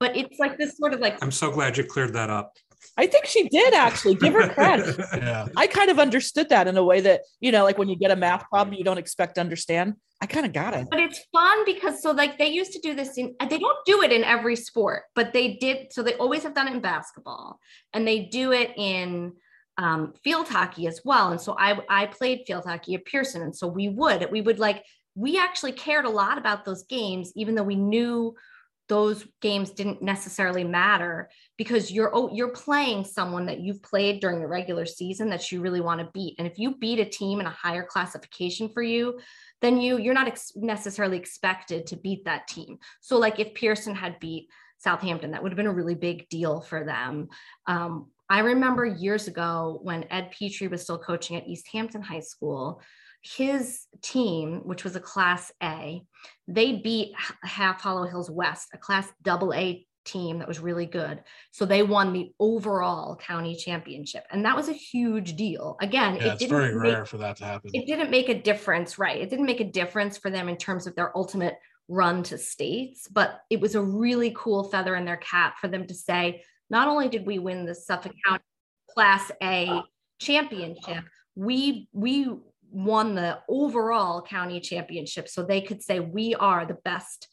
but 0.00 0.16
it's 0.16 0.38
like 0.38 0.58
this 0.58 0.76
sort 0.76 0.92
of 0.92 1.00
like 1.00 1.22
i'm 1.22 1.30
so 1.30 1.50
glad 1.50 1.76
you 1.76 1.84
cleared 1.84 2.12
that 2.12 2.30
up 2.30 2.52
I 2.96 3.06
think 3.06 3.26
she 3.26 3.48
did 3.48 3.74
actually 3.74 4.14
give 4.14 4.34
her 4.34 4.48
credit. 4.48 4.96
yeah. 5.16 5.48
I 5.56 5.66
kind 5.66 5.90
of 5.90 5.98
understood 5.98 6.48
that 6.50 6.68
in 6.68 6.76
a 6.76 6.84
way 6.84 7.00
that, 7.00 7.22
you 7.40 7.50
know, 7.50 7.64
like 7.64 7.78
when 7.78 7.88
you 7.88 7.96
get 7.96 8.10
a 8.10 8.16
math 8.16 8.48
problem 8.48 8.76
you 8.76 8.84
don't 8.84 8.98
expect 8.98 9.36
to 9.36 9.40
understand. 9.40 9.94
I 10.20 10.26
kind 10.26 10.46
of 10.46 10.52
got 10.52 10.74
it. 10.74 10.86
But 10.90 11.00
it's 11.00 11.20
fun 11.32 11.64
because 11.64 12.00
so 12.00 12.12
like 12.12 12.38
they 12.38 12.46
used 12.46 12.72
to 12.72 12.78
do 12.80 12.94
this 12.94 13.18
in 13.18 13.34
they 13.48 13.58
don't 13.58 13.78
do 13.84 14.02
it 14.02 14.12
in 14.12 14.24
every 14.24 14.56
sport, 14.56 15.02
but 15.14 15.32
they 15.32 15.54
did 15.54 15.92
so 15.92 16.02
they 16.02 16.14
always 16.14 16.44
have 16.44 16.54
done 16.54 16.68
it 16.68 16.74
in 16.74 16.80
basketball 16.80 17.58
and 17.92 18.06
they 18.06 18.20
do 18.20 18.52
it 18.52 18.72
in 18.76 19.32
um, 19.76 20.14
field 20.22 20.48
hockey 20.48 20.86
as 20.86 21.00
well. 21.04 21.32
And 21.32 21.40
so 21.40 21.56
I 21.58 21.80
I 21.88 22.06
played 22.06 22.44
field 22.46 22.64
hockey 22.64 22.94
at 22.94 23.04
Pierson 23.04 23.42
and 23.42 23.54
so 23.54 23.66
we 23.66 23.88
would 23.88 24.30
we 24.30 24.40
would 24.40 24.58
like 24.58 24.84
we 25.16 25.38
actually 25.38 25.72
cared 25.72 26.04
a 26.04 26.10
lot 26.10 26.38
about 26.38 26.64
those 26.64 26.84
games 26.84 27.32
even 27.36 27.54
though 27.54 27.62
we 27.62 27.76
knew 27.76 28.34
those 28.88 29.26
games 29.40 29.70
didn't 29.70 30.02
necessarily 30.02 30.64
matter 30.64 31.30
because 31.56 31.90
you're 31.90 32.10
oh, 32.14 32.30
you're 32.34 32.48
playing 32.48 33.04
someone 33.04 33.46
that 33.46 33.60
you've 33.60 33.82
played 33.82 34.20
during 34.20 34.40
the 34.40 34.46
regular 34.46 34.84
season 34.84 35.30
that 35.30 35.50
you 35.50 35.60
really 35.60 35.80
want 35.80 36.00
to 36.00 36.10
beat 36.12 36.34
and 36.38 36.46
if 36.46 36.58
you 36.58 36.76
beat 36.76 36.98
a 36.98 37.04
team 37.04 37.40
in 37.40 37.46
a 37.46 37.50
higher 37.50 37.84
classification 37.84 38.68
for 38.68 38.82
you 38.82 39.18
then 39.62 39.80
you 39.80 39.98
you're 39.98 40.14
not 40.14 40.28
ex- 40.28 40.52
necessarily 40.56 41.16
expected 41.16 41.86
to 41.86 41.96
beat 41.96 42.24
that 42.24 42.46
team 42.46 42.76
so 43.00 43.18
like 43.18 43.40
if 43.40 43.54
pierson 43.54 43.94
had 43.94 44.18
beat 44.20 44.48
Southampton. 44.84 45.32
That 45.32 45.42
would 45.42 45.50
have 45.50 45.56
been 45.56 45.66
a 45.66 45.72
really 45.72 45.94
big 45.94 46.28
deal 46.28 46.60
for 46.60 46.84
them. 46.84 47.28
Um, 47.66 48.10
I 48.28 48.40
remember 48.40 48.84
years 48.84 49.28
ago 49.28 49.80
when 49.82 50.04
Ed 50.10 50.30
Petrie 50.38 50.68
was 50.68 50.82
still 50.82 50.98
coaching 50.98 51.36
at 51.36 51.46
East 51.46 51.68
Hampton 51.72 52.02
High 52.02 52.20
School, 52.20 52.80
his 53.24 53.86
team, 54.02 54.60
which 54.64 54.84
was 54.84 54.96
a 54.96 55.00
class 55.00 55.50
A, 55.62 56.02
they 56.46 56.76
beat 56.76 57.14
Half 57.42 57.80
Hollow 57.80 58.06
Hills 58.06 58.30
West, 58.30 58.68
a 58.74 58.78
class 58.78 59.08
double 59.22 59.54
A 59.54 59.86
team 60.04 60.38
that 60.38 60.48
was 60.48 60.60
really 60.60 60.84
good. 60.84 61.22
So 61.50 61.64
they 61.64 61.82
won 61.82 62.12
the 62.12 62.32
overall 62.38 63.16
county 63.16 63.56
championship. 63.56 64.24
And 64.30 64.44
that 64.44 64.54
was 64.54 64.68
a 64.68 64.74
huge 64.74 65.36
deal. 65.36 65.78
Again, 65.80 66.16
yeah, 66.16 66.34
it 66.34 66.42
it's 66.42 66.44
very 66.44 66.74
make, 66.74 66.92
rare 66.92 67.06
for 67.06 67.16
that 67.16 67.36
to 67.38 67.44
happen. 67.44 67.70
It 67.72 67.86
didn't 67.86 68.10
make 68.10 68.28
a 68.28 68.38
difference, 68.38 68.98
right? 68.98 69.20
It 69.20 69.30
didn't 69.30 69.46
make 69.46 69.60
a 69.60 69.70
difference 69.70 70.18
for 70.18 70.30
them 70.30 70.50
in 70.50 70.58
terms 70.58 70.86
of 70.86 70.94
their 70.94 71.16
ultimate 71.16 71.56
run 71.88 72.22
to 72.24 72.36
states, 72.36 73.08
but 73.08 73.40
it 73.48 73.60
was 73.60 73.74
a 73.74 73.82
really 73.82 74.34
cool 74.36 74.64
feather 74.64 74.96
in 74.96 75.06
their 75.06 75.16
cap 75.16 75.58
for 75.58 75.68
them 75.68 75.86
to 75.86 75.94
say, 75.94 76.42
not 76.68 76.88
only 76.88 77.08
did 77.08 77.26
we 77.26 77.38
win 77.38 77.64
the 77.64 77.74
Suffolk 77.74 78.12
County 78.26 78.44
Class 78.90 79.30
A 79.42 79.82
championship, 80.18 81.04
we 81.34 81.88
we 81.92 82.28
won 82.74 83.14
the 83.14 83.38
overall 83.48 84.20
county 84.20 84.60
championship, 84.60 85.28
so 85.28 85.42
they 85.42 85.60
could 85.60 85.82
say 85.82 86.00
we 86.00 86.34
are 86.34 86.66
the 86.66 86.78
best 86.84 87.28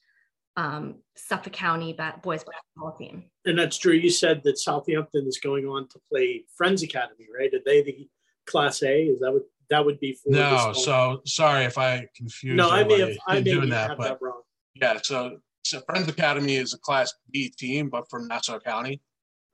um, 0.58 0.96
Suffolk 1.16 1.54
County 1.54 1.98
boys 2.24 2.44
basketball 2.44 2.96
team. 2.98 3.26
And 3.46 3.58
that's 3.58 3.78
true. 3.78 3.94
You 3.94 4.10
said 4.10 4.42
that 4.44 4.58
Southampton 4.58 5.26
is 5.28 5.40
going 5.40 5.66
on 5.66 5.88
to 5.90 6.00
play 6.12 6.46
Friends 6.56 6.84
Academy, 6.84 7.26
right? 7.38 7.54
Are 7.54 7.62
they 7.66 7.82
the 7.82 8.10
Class 8.46 8.84
A? 8.84 9.04
Is 9.04 9.20
that 9.20 9.32
what 9.32 9.44
that 9.70 9.84
would 9.84 10.00
be 10.00 10.14
for? 10.14 10.32
No. 10.32 10.74
So 10.74 11.22
sorry 11.26 11.66
if 11.66 11.78
I 11.78 12.08
confused. 12.16 12.58
No, 12.58 12.70
I 12.70 12.84
may 12.84 13.00
have. 13.00 13.18
I 13.28 13.36
may 13.36 13.44
doing 13.44 13.70
that, 13.70 13.90
that, 13.90 13.98
but 13.98 14.04
that 14.10 14.22
wrong. 14.22 14.42
yeah. 14.76 14.98
So, 15.02 15.38
so 15.64 15.82
Friends 15.82 16.08
Academy 16.08 16.56
is 16.56 16.74
a 16.74 16.80
Class 16.80 17.14
B 17.32 17.50
team, 17.50 17.90
but 17.90 18.10
from 18.10 18.28
Nassau 18.28 18.60
County. 18.60 19.02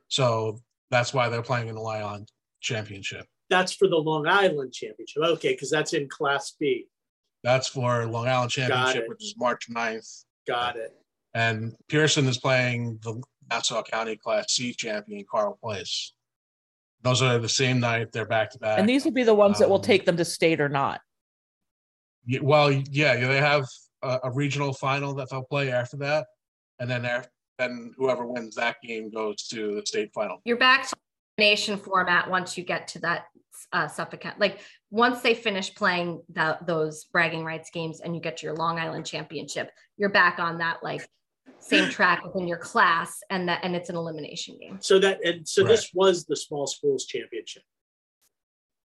So 0.09 0.59
that's 0.89 1.13
why 1.13 1.29
they're 1.29 1.41
playing 1.41 1.67
in 1.67 1.75
the 1.75 1.81
Lyon 1.81 2.25
Championship. 2.61 3.25
That's 3.49 3.73
for 3.73 3.87
the 3.87 3.97
Long 3.97 4.27
Island 4.27 4.73
Championship. 4.73 5.23
Okay, 5.23 5.53
because 5.53 5.69
that's 5.69 5.93
in 5.93 6.09
Class 6.09 6.53
B. 6.59 6.87
That's 7.43 7.67
for 7.67 8.05
Long 8.05 8.27
Island 8.27 8.51
Championship, 8.51 9.07
which 9.07 9.23
is 9.23 9.35
March 9.37 9.69
9th. 9.69 10.25
Got 10.47 10.75
it. 10.77 10.93
And 11.33 11.75
Pierson 11.87 12.27
is 12.27 12.37
playing 12.37 12.99
the 13.03 13.21
Nassau 13.49 13.83
County 13.83 14.15
Class 14.15 14.53
C 14.53 14.73
champion, 14.73 15.25
Carle 15.29 15.57
Place. 15.61 16.13
Those 17.03 17.21
are 17.21 17.37
the 17.37 17.49
same 17.49 17.79
night. 17.79 18.11
They're 18.11 18.25
back 18.25 18.51
to 18.51 18.59
back. 18.59 18.79
And 18.79 18.89
these 18.89 19.05
will 19.05 19.11
be 19.11 19.23
the 19.23 19.35
ones 19.35 19.57
um, 19.57 19.59
that 19.61 19.69
will 19.69 19.77
um, 19.77 19.83
take 19.83 20.05
them 20.05 20.17
to 20.17 20.25
state 20.25 20.59
or 20.59 20.69
not. 20.69 20.99
Yeah, 22.25 22.39
well, 22.41 22.71
yeah, 22.71 23.15
they 23.15 23.37
have 23.37 23.65
a, 24.01 24.19
a, 24.25 24.31
regional 24.31 24.73
final 24.73 25.13
that 25.15 25.29
they'll 25.29 25.43
play 25.43 25.71
after 25.71 25.95
that, 25.97 26.25
and 26.79 26.89
then 26.89 27.05
after, 27.05 27.29
then 27.57 27.93
whoever 27.95 28.25
wins 28.25 28.55
that 28.55 28.77
game 28.83 29.09
goes 29.09 29.47
to 29.47 29.75
the 29.75 29.85
state 29.85 30.11
final. 30.13 30.41
You're 30.43 30.57
back 30.57 30.87
to 30.89 30.95
nation 31.37 31.77
format 31.77 32.29
once 32.29 32.57
you 32.57 32.65
get 32.65 32.87
to 32.89 32.99
that 32.99 33.25
uh, 33.73 33.87
Suffolk. 33.87 34.23
Like 34.37 34.59
once 34.89 35.21
they 35.21 35.33
finish 35.33 35.73
playing 35.73 36.21
that 36.33 36.65
those 36.65 37.05
bragging 37.05 37.43
rights 37.43 37.69
games 37.69 38.01
and 38.01 38.15
you 38.15 38.21
get 38.21 38.37
to 38.37 38.45
your 38.45 38.55
Long 38.55 38.79
Island 38.79 39.05
Championship, 39.05 39.71
you're 39.97 40.09
back 40.09 40.39
on 40.39 40.59
that 40.59 40.83
like 40.83 41.07
same 41.59 41.89
track 41.91 42.23
within 42.23 42.47
your 42.47 42.57
class, 42.57 43.19
and 43.29 43.49
that 43.49 43.59
and 43.63 43.75
it's 43.75 43.89
an 43.89 43.95
elimination 43.95 44.57
game. 44.59 44.77
So 44.81 44.99
that 44.99 45.23
and 45.25 45.47
so 45.47 45.63
right. 45.63 45.69
this 45.69 45.91
was 45.93 46.25
the 46.25 46.35
small 46.35 46.67
schools 46.67 47.05
championship. 47.05 47.63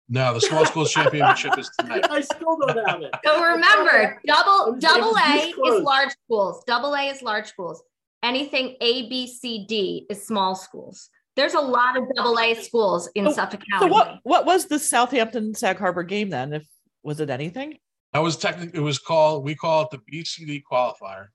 No, 0.09 0.33
the 0.33 0.41
small 0.41 0.65
schools 0.67 0.93
championship 0.93 1.59
is 1.59 1.71
tonight. 1.79 2.07
I 2.11 2.21
still 2.23 2.59
don't 2.59 2.89
have 2.89 3.03
it. 3.03 3.15
So 3.25 3.43
remember, 3.43 4.21
double 4.27 4.77
double 4.79 5.17
A 5.17 5.53
is 5.67 5.83
large 5.83 6.11
schools. 6.25 6.63
Double 6.67 6.95
A 6.95 7.09
is 7.09 7.23
large 7.23 7.47
schools. 7.47 7.83
Anything 8.23 8.77
A, 8.81 9.09
B, 9.09 9.29
C, 9.29 9.65
D 9.69 10.07
is 10.11 10.27
small 10.27 10.57
schools. 10.57 11.09
There's 11.39 11.55
a 11.55 11.61
lot 11.61 11.97
of 11.97 12.03
double 12.17 12.37
A 12.41 12.53
schools 12.55 13.09
in 13.15 13.25
so, 13.27 13.31
Suffolk 13.31 13.63
County. 13.71 13.87
So 13.87 13.93
what 13.93 14.19
what 14.25 14.45
was 14.45 14.67
the 14.67 14.77
Southampton 14.77 15.55
Sag 15.55 15.79
Harbor 15.79 16.03
game 16.03 16.31
then? 16.31 16.53
If 16.53 16.67
was 17.05 17.21
it 17.21 17.31
anything? 17.31 17.79
That 18.13 18.25
was 18.25 18.37
technically 18.37 18.77
it 18.77 18.83
was 18.83 18.99
called 18.99 19.45
we 19.45 19.55
call 19.55 19.83
it 19.83 19.91
the 19.93 19.99
BCD 19.99 20.63
qualifier 20.69 21.29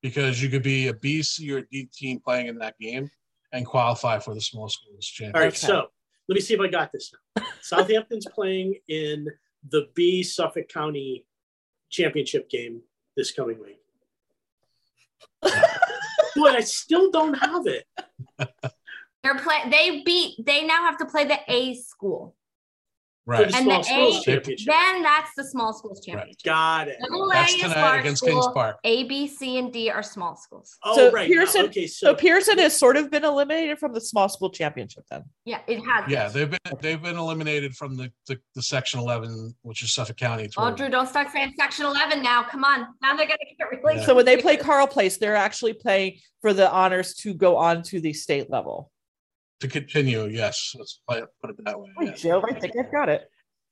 because 0.00 0.42
you 0.42 0.48
could 0.48 0.62
be 0.62 0.88
a 0.88 0.94
B, 0.94 1.22
C, 1.22 1.52
or 1.52 1.66
D 1.70 1.86
team 1.92 2.18
playing 2.24 2.46
in 2.46 2.56
that 2.60 2.78
game 2.80 3.10
and 3.52 3.66
qualify 3.66 4.20
for 4.20 4.32
the 4.32 4.40
small 4.40 4.70
schools 4.70 5.04
championship. 5.04 5.36
All 5.36 5.42
right, 5.42 5.54
so 5.54 5.88
let 6.30 6.34
me 6.34 6.40
see 6.40 6.54
if 6.54 6.60
I 6.60 6.68
got 6.68 6.90
this 6.90 7.12
now. 7.36 7.44
Southampton's 7.60 8.26
playing 8.34 8.76
in 8.88 9.28
the 9.68 9.88
B 9.94 10.22
Suffolk 10.22 10.70
County 10.70 11.26
championship 11.90 12.48
game 12.48 12.80
this 13.18 13.32
coming 13.32 13.58
week. 13.62 13.80
Boy, 16.36 16.48
I 16.48 16.60
still 16.60 17.10
don't 17.10 17.34
have 17.34 17.66
it. 17.66 17.84
They're 19.22 19.38
play. 19.38 19.68
They 19.70 20.02
beat. 20.04 20.44
They 20.44 20.64
now 20.64 20.82
have 20.84 20.98
to 20.98 21.06
play 21.06 21.24
the 21.24 21.38
A 21.48 21.74
school. 21.74 22.34
Right. 23.26 23.54
And 23.54 23.66
the 23.66 23.74
A, 23.74 24.40
then 24.64 25.02
that's 25.02 25.32
the 25.36 25.44
small 25.44 25.74
schools 25.74 26.02
championship. 26.02 26.38
Right. 26.46 26.50
Got 26.50 26.88
it. 26.88 26.96
Double 27.02 27.30
A 27.30 27.44
is 27.44 27.62
large 27.62 28.00
against 28.00 28.24
school. 28.24 28.40
Kings 28.40 28.54
Park. 28.54 28.78
A, 28.84 29.04
B, 29.04 29.28
C, 29.28 29.58
and 29.58 29.70
D 29.70 29.90
are 29.90 30.02
small 30.02 30.34
schools. 30.34 30.78
Oh, 30.82 30.96
so 30.96 31.10
right. 31.12 31.26
Pierson, 31.26 31.66
okay, 31.66 31.86
so, 31.86 32.06
so 32.06 32.14
Pierson 32.14 32.56
has 32.56 32.74
sort 32.74 32.96
of 32.96 33.10
been 33.10 33.26
eliminated 33.26 33.78
from 33.78 33.92
the 33.92 34.00
small 34.00 34.30
school 34.30 34.48
championship 34.48 35.04
then. 35.10 35.24
Yeah, 35.44 35.60
it 35.66 35.80
has. 35.80 36.10
Yeah, 36.10 36.28
they've 36.28 36.50
been 36.50 36.78
they've 36.80 37.02
been 37.02 37.18
eliminated 37.18 37.76
from 37.76 37.98
the 37.98 38.10
the, 38.28 38.38
the 38.54 38.62
section 38.62 38.98
eleven, 38.98 39.54
which 39.60 39.82
is 39.82 39.92
Suffolk 39.92 40.16
County. 40.16 40.48
Oh, 40.56 40.74
Drew, 40.74 40.88
don't 40.88 41.06
start 41.06 41.28
saying 41.30 41.52
section 41.60 41.84
eleven 41.84 42.22
now. 42.22 42.44
Come 42.44 42.64
on, 42.64 42.86
now 43.02 43.14
they're 43.14 43.26
gonna 43.26 43.36
get 43.58 43.68
really. 43.70 44.00
Yeah. 44.00 44.06
So 44.06 44.14
when 44.14 44.24
they 44.24 44.38
play 44.38 44.56
Carle 44.56 44.86
Place, 44.86 45.18
they're 45.18 45.36
actually 45.36 45.74
playing 45.74 46.16
for 46.40 46.54
the 46.54 46.70
honors 46.72 47.12
to 47.16 47.34
go 47.34 47.58
on 47.58 47.82
to 47.82 48.00
the 48.00 48.14
state 48.14 48.48
level. 48.48 48.90
To 49.60 49.68
continue, 49.68 50.26
yes. 50.26 50.74
Let's 50.78 51.00
play, 51.08 51.22
put 51.42 51.50
it 51.50 51.64
that 51.64 51.80
way. 51.80 51.88
Wait, 51.96 52.16
Joe, 52.16 52.42
I 52.48 52.58
think 52.58 52.74
I've 52.78 52.92
got 52.92 53.08
it. 53.08 53.28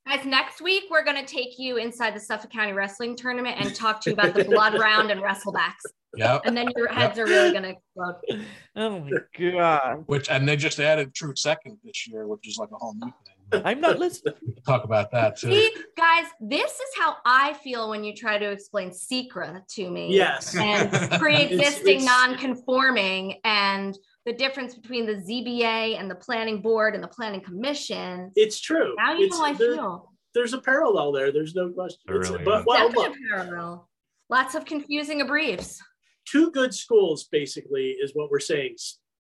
Guys, 0.06 0.24
next 0.24 0.60
week 0.60 0.84
we're 0.90 1.04
going 1.04 1.16
to 1.16 1.26
take 1.26 1.58
you 1.58 1.78
inside 1.78 2.14
the 2.14 2.20
Suffolk 2.20 2.50
County 2.50 2.72
Wrestling 2.72 3.16
Tournament 3.16 3.56
and 3.58 3.74
talk 3.74 4.00
to 4.02 4.10
you 4.10 4.14
about 4.14 4.34
the 4.34 4.44
blood 4.44 4.74
round 4.80 5.10
and 5.10 5.20
wrestlebacks. 5.20 5.82
Yeah. 6.16 6.38
And 6.44 6.56
then 6.56 6.68
your 6.76 6.88
heads 6.88 7.18
yep. 7.18 7.26
are 7.26 7.30
really 7.30 7.50
going 7.50 7.64
to 7.64 7.70
explode. 7.70 8.46
Oh 8.78 9.00
my 9.00 9.10
god! 9.38 10.04
Which 10.04 10.28
and 10.28 10.46
they 10.46 10.54
just 10.54 10.78
added 10.78 11.14
True 11.14 11.32
Second 11.34 11.78
this 11.82 12.06
year, 12.06 12.28
which 12.28 12.46
is 12.46 12.58
like 12.58 12.68
a 12.70 12.76
whole 12.76 12.94
new 12.94 13.10
thing. 13.24 13.62
I'm 13.64 13.80
not 13.80 13.98
listening. 13.98 14.34
talk 14.66 14.84
about 14.84 15.10
that 15.12 15.38
too. 15.38 15.48
See, 15.48 15.70
guys, 15.96 16.26
this 16.38 16.72
is 16.72 16.88
how 16.98 17.16
I 17.24 17.54
feel 17.54 17.88
when 17.88 18.04
you 18.04 18.14
try 18.14 18.36
to 18.36 18.50
explain 18.50 18.90
SEQR 18.90 19.66
to 19.66 19.90
me. 19.90 20.14
Yes. 20.14 20.54
And 20.54 20.90
pre-existing, 21.18 22.04
non-conforming, 22.04 23.40
and 23.44 23.96
the 24.26 24.32
difference 24.32 24.74
between 24.74 25.06
the 25.06 25.14
ZBA 25.14 25.98
and 25.98 26.10
the 26.10 26.14
planning 26.16 26.60
board 26.60 26.94
and 26.94 27.02
the 27.02 27.08
planning 27.08 27.40
commission. 27.40 28.32
It's 28.34 28.60
true. 28.60 28.94
Now 28.98 29.14
you 29.14 29.26
it's, 29.26 29.38
know 29.38 29.44
I 29.44 29.52
there, 29.52 29.74
feel. 29.74 30.12
There's 30.34 30.52
a 30.52 30.60
parallel 30.60 31.12
there. 31.12 31.32
There's 31.32 31.54
no 31.54 31.70
question. 31.70 32.00
Really 32.08 32.44
but 32.44 32.66
well, 32.66 32.90
look, 32.90 33.14
parallel. 33.30 33.88
Lots 34.28 34.56
of 34.56 34.64
confusing 34.64 35.24
briefs. 35.26 35.80
Two 36.26 36.50
good 36.50 36.74
schools, 36.74 37.28
basically, 37.30 37.90
is 37.92 38.10
what 38.14 38.28
we're 38.28 38.40
saying. 38.40 38.74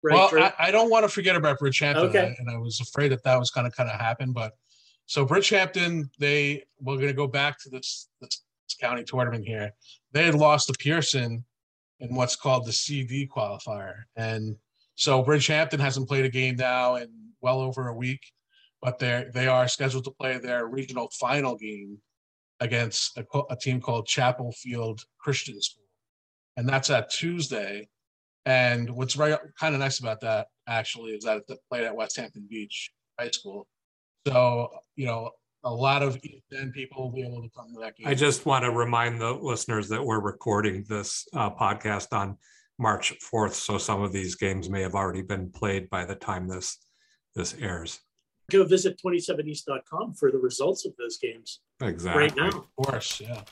Right, 0.03 0.15
well, 0.15 0.43
I, 0.43 0.69
I, 0.69 0.71
don't 0.71 0.91
want 0.91 1.05
to 1.05 1.09
forget 1.09 1.37
about 1.37 1.59
Bridgehampton, 1.59 1.97
okay. 1.97 2.35
and 2.39 2.51
I 2.51 2.57
was 2.57 2.81
afraid 2.81 3.13
that 3.13 3.23
that 3.25 3.39
was 3.39 3.51
going 3.51 3.71
to 3.71 3.75
kind 3.75 3.91
of 3.91 4.01
happen. 4.01 4.33
But 4.33 4.53
so 5.07 5.27
Bridgehampton, 5.27 6.11
they 6.19 6.65
we're 6.81 6.97
going 6.97 7.09
to 7.09 7.15
go 7.15 7.27
back 7.27 7.59
to 7.61 7.71
this, 7.71 8.09
this 8.21 8.43
county 8.81 9.05
tournament 9.05 9.47
here. 9.47 9.73
They 10.13 10.25
had 10.25 10.35
lost 10.35 10.69
to 10.69 10.75
Pierson 10.75 11.45
in 12.01 12.15
what's 12.15 12.37
called 12.37 12.67
the 12.67 12.73
CD 12.73 13.27
qualifier, 13.27 14.03
and 14.17 14.57
so 14.95 15.23
Bridgehampton 15.23 15.81
hasn't 15.81 16.09
played 16.09 16.25
a 16.25 16.31
game 16.31 16.57
now 16.57 16.97
in 16.97 17.09
well 17.41 17.61
over 17.61 17.89
a 17.89 17.95
week, 17.95 18.21
but 18.81 18.99
they 18.99 19.27
they 19.33 19.47
are 19.47 19.69
scheduled 19.69 20.05
to 20.05 20.11
play 20.11 20.39
their 20.39 20.67
regional 20.67 21.09
final 21.19 21.57
game 21.57 21.99
against 22.61 23.19
a, 23.19 23.25
a 23.51 23.57
team 23.57 23.81
called 23.81 24.07
Chapel 24.07 24.53
Field 24.53 25.03
Christian 25.19 25.61
School, 25.61 25.85
and 26.57 26.69
that's 26.69 26.91
at 26.91 27.11
Tuesday. 27.11 27.89
And 28.47 28.91
what's 28.91 29.15
very 29.15 29.37
kind 29.59 29.75
of 29.75 29.81
nice 29.81 30.01
about 30.01 30.21
that 30.21 30.49
actually 30.69 31.13
is 31.13 31.25
that 31.25 31.43
it 31.49 31.59
played 31.71 31.85
at 31.85 31.97
Westhampton 31.97 32.47
Beach 32.49 32.91
High 33.19 33.31
School. 33.31 33.67
So 34.27 34.71
you 34.97 35.07
know 35.07 35.31
a 35.65 35.73
lot 35.73 36.03
of 36.03 36.21
then 36.51 36.71
people 36.73 37.05
will 37.05 37.11
be 37.11 37.23
able 37.23 37.43
to 37.43 37.49
come 37.57 37.73
to 37.75 37.81
that 37.81 37.97
game. 37.97 38.07
I 38.07 38.15
just 38.15 38.47
want 38.47 38.65
to 38.65 38.71
remind 38.71 39.21
the 39.21 39.33
listeners 39.33 39.89
that 39.89 40.05
we're 40.05 40.21
recording 40.21 40.85
this 40.89 41.27
uh, 41.33 41.51
podcast 41.51 42.09
on 42.13 42.37
March 42.79 43.15
4th. 43.21 43.55
So 43.55 43.79
some 43.79 44.03
of 44.03 44.13
these 44.13 44.35
games 44.35 44.69
may 44.69 44.83
have 44.83 44.95
already 44.95 45.23
been 45.23 45.51
played 45.51 45.89
by 45.91 46.05
the 46.05 46.15
time 46.15 46.49
this 46.49 46.79
this 47.35 47.55
airs. 47.61 48.01
Go 48.51 48.65
visit 48.65 49.01
27east.com 49.05 50.15
for 50.15 50.31
the 50.31 50.39
results 50.39 50.85
of 50.85 50.95
those 50.97 51.17
games. 51.19 51.61
Exactly. 51.83 52.23
Right 52.23 52.37
now. 52.37 52.49
Of 52.49 52.77
course, 52.77 53.21
yeah. 53.21 53.43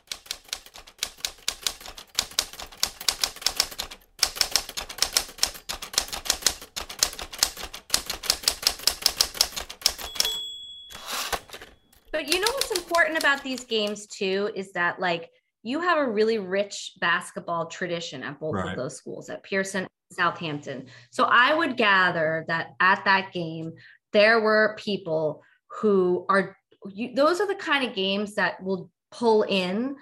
But 12.12 12.32
you 12.32 12.40
know 12.40 12.46
what's 12.52 12.70
important 12.70 13.18
about 13.18 13.42
these 13.42 13.64
games 13.64 14.06
too 14.06 14.50
is 14.54 14.72
that 14.72 15.00
like 15.00 15.30
you 15.62 15.80
have 15.80 15.98
a 15.98 16.10
really 16.10 16.38
rich 16.38 16.92
basketball 17.00 17.66
tradition 17.66 18.22
at 18.22 18.40
both 18.40 18.54
right. 18.54 18.70
of 18.70 18.76
those 18.76 18.96
schools, 18.96 19.30
at 19.30 19.42
Pierson 19.42 19.86
Southampton. 20.10 20.86
So 21.10 21.24
I 21.24 21.54
would 21.54 21.76
gather 21.76 22.44
that 22.48 22.74
at 22.80 23.04
that 23.04 23.32
game, 23.32 23.72
there 24.12 24.40
were 24.40 24.76
people 24.78 25.42
who 25.80 26.26
are, 26.28 26.56
you, 26.92 27.14
those 27.14 27.40
are 27.40 27.46
the 27.46 27.54
kind 27.54 27.86
of 27.86 27.94
games 27.94 28.34
that 28.34 28.62
will 28.62 28.90
pull 29.10 29.42
in 29.44 29.96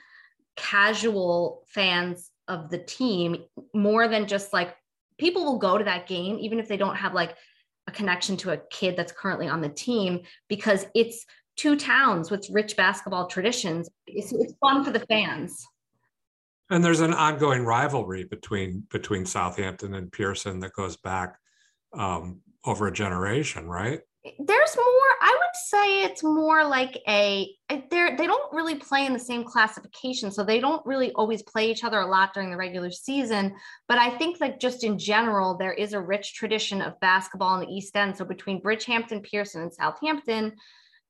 casual 0.57 1.63
fans 1.69 2.31
of 2.49 2.71
the 2.71 2.79
team 2.79 3.45
more 3.75 4.09
than 4.09 4.27
just 4.27 4.53
like 4.53 4.75
people 5.19 5.45
will 5.45 5.59
go 5.59 5.79
to 5.79 5.85
that 5.85 6.07
game, 6.07 6.39
even 6.41 6.59
if 6.59 6.69
they 6.69 6.77
don't 6.77 6.97
have 6.97 7.15
like 7.15 7.37
a 7.87 7.93
connection 7.93 8.37
to 8.39 8.51
a 8.51 8.61
kid 8.71 8.97
that's 8.97 9.13
currently 9.13 9.49
on 9.49 9.61
the 9.61 9.69
team, 9.69 10.21
because 10.49 10.87
it's 10.95 11.25
two 11.57 11.77
towns 11.77 12.31
with 12.31 12.49
rich 12.51 12.77
basketball 12.77 13.27
traditions. 13.27 13.89
It's, 14.07 14.33
it's 14.33 14.55
fun 14.61 14.85
for 14.85 14.91
the 14.91 15.01
fans. 15.01 15.67
And 16.71 16.85
there's 16.85 17.01
an 17.01 17.13
ongoing 17.13 17.65
rivalry 17.65 18.25
between 18.25 18.85
between 18.91 19.27
Southampton 19.27 19.95
and 19.95 20.11
Pierson 20.11 20.61
that 20.61 20.73
goes 20.73 20.97
back 20.97 21.37
um, 21.93 22.41
over 22.65 22.87
a 22.87 22.93
generation, 22.93 23.69
right? 23.69 24.01
There's 24.23 24.77
more. 24.77 25.11
I 25.23 25.39
would 25.41 25.57
say 25.57 26.05
it's 26.05 26.23
more 26.23 26.65
like 26.65 27.03
a. 27.09 27.51
They're 27.91 28.17
they 28.17 28.27
don't 28.27 28.53
really 28.53 28.77
play 28.77 29.05
in 29.05 29.13
the 29.13 29.19
same 29.19 29.43
classification, 29.43 30.31
so 30.31 30.45
they 30.45 30.61
don't 30.61 30.85
really 30.87 31.11
always 31.13 31.43
play 31.43 31.71
each 31.71 31.83
other 31.83 31.99
a 31.99 32.07
lot 32.07 32.35
during 32.35 32.51
the 32.51 32.57
regular 32.57 32.91
season. 32.91 33.55
But 33.89 33.99
I 33.99 34.11
think 34.11 34.41
like 34.41 34.61
just 34.61 34.85
in 34.85 34.97
general, 34.97 35.57
there 35.57 35.73
is 35.73 35.93
a 35.93 36.01
rich 36.01 36.35
tradition 36.35 36.83
of 36.83 37.01
basketball 37.01 37.59
in 37.59 37.67
the 37.67 37.75
East 37.75 37.97
End. 37.97 38.17
So 38.17 38.25
between 38.25 38.63
Bridgehampton, 38.63 39.25
Pierson, 39.25 39.63
and 39.63 39.73
Southampton, 39.73 40.53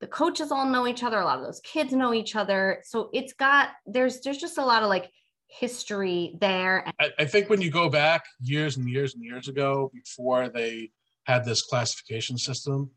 the 0.01 0.07
coaches 0.07 0.51
all 0.51 0.67
know 0.67 0.87
each 0.87 1.03
other. 1.03 1.19
A 1.19 1.25
lot 1.25 1.39
of 1.39 1.45
those 1.45 1.61
kids 1.61 1.93
know 1.93 2.15
each 2.15 2.35
other. 2.35 2.83
So 2.85 3.11
it's 3.13 3.33
got 3.33 3.71
there's 3.87 4.21
there's 4.21 4.39
just 4.39 4.59
a 4.59 4.65
lot 4.65 4.83
of 4.83 4.89
like 4.89 5.11
history 5.49 6.37
there. 6.41 6.85
I, 6.99 7.11
I, 7.19 7.25
think 7.25 7.51
when 7.51 7.61
you 7.61 7.71
go 7.71 7.89
back 7.89 8.25
years 8.41 8.77
and 8.77 8.89
years 8.89 9.15
and 9.15 9.25
years 9.25 9.49
ago, 9.49 9.91
before 9.93 10.49
they 10.49 10.91
had 11.25 11.45
this 11.45 11.63
classification 11.63 12.39
system, 12.39 12.91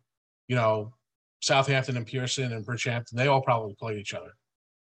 you 0.48 0.56
know, 0.56 0.94
Southampton 1.42 1.98
and 1.98 2.06
Pierson 2.06 2.54
and 2.54 2.66
Bridgehampton, 2.66 3.14
they 3.14 3.28
all 3.28 3.42
probably 3.42 3.76
played 3.80 3.98
each 3.98 4.14
other. 4.14 4.34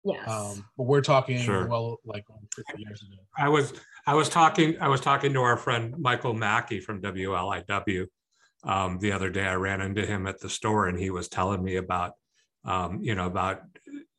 Yes. 0.05 0.29
Um, 0.29 0.65
but 0.77 0.85
we're 0.85 1.03
talking 1.03 1.39
sure. 1.39 1.67
well, 1.67 1.99
like 2.05 2.25
50 2.55 2.83
years 2.83 3.03
ago. 3.03 3.23
I 3.37 3.49
was 3.49 3.75
I 4.07 4.15
was 4.15 4.29
talking 4.29 4.77
I 4.81 4.89
was 4.89 5.01
talking 5.01 5.33
to 5.35 5.41
our 5.43 5.57
friend 5.57 5.95
Michael 5.99 6.35
Mackey 6.35 6.81
from 6.81 7.03
WLIW 7.03 8.07
um, 8.65 8.99
the 8.99 9.12
other 9.12 9.31
day. 9.31 9.45
I 9.45 9.55
ran 9.55 9.81
into 9.81 10.05
him 10.05 10.27
at 10.27 10.41
the 10.41 10.50
store, 10.50 10.87
and 10.88 10.99
he 10.99 11.11
was 11.11 11.29
telling 11.29 11.62
me 11.62 11.77
about 11.77 12.12
um, 12.65 13.00
you 13.03 13.15
know 13.15 13.27
about 13.27 13.62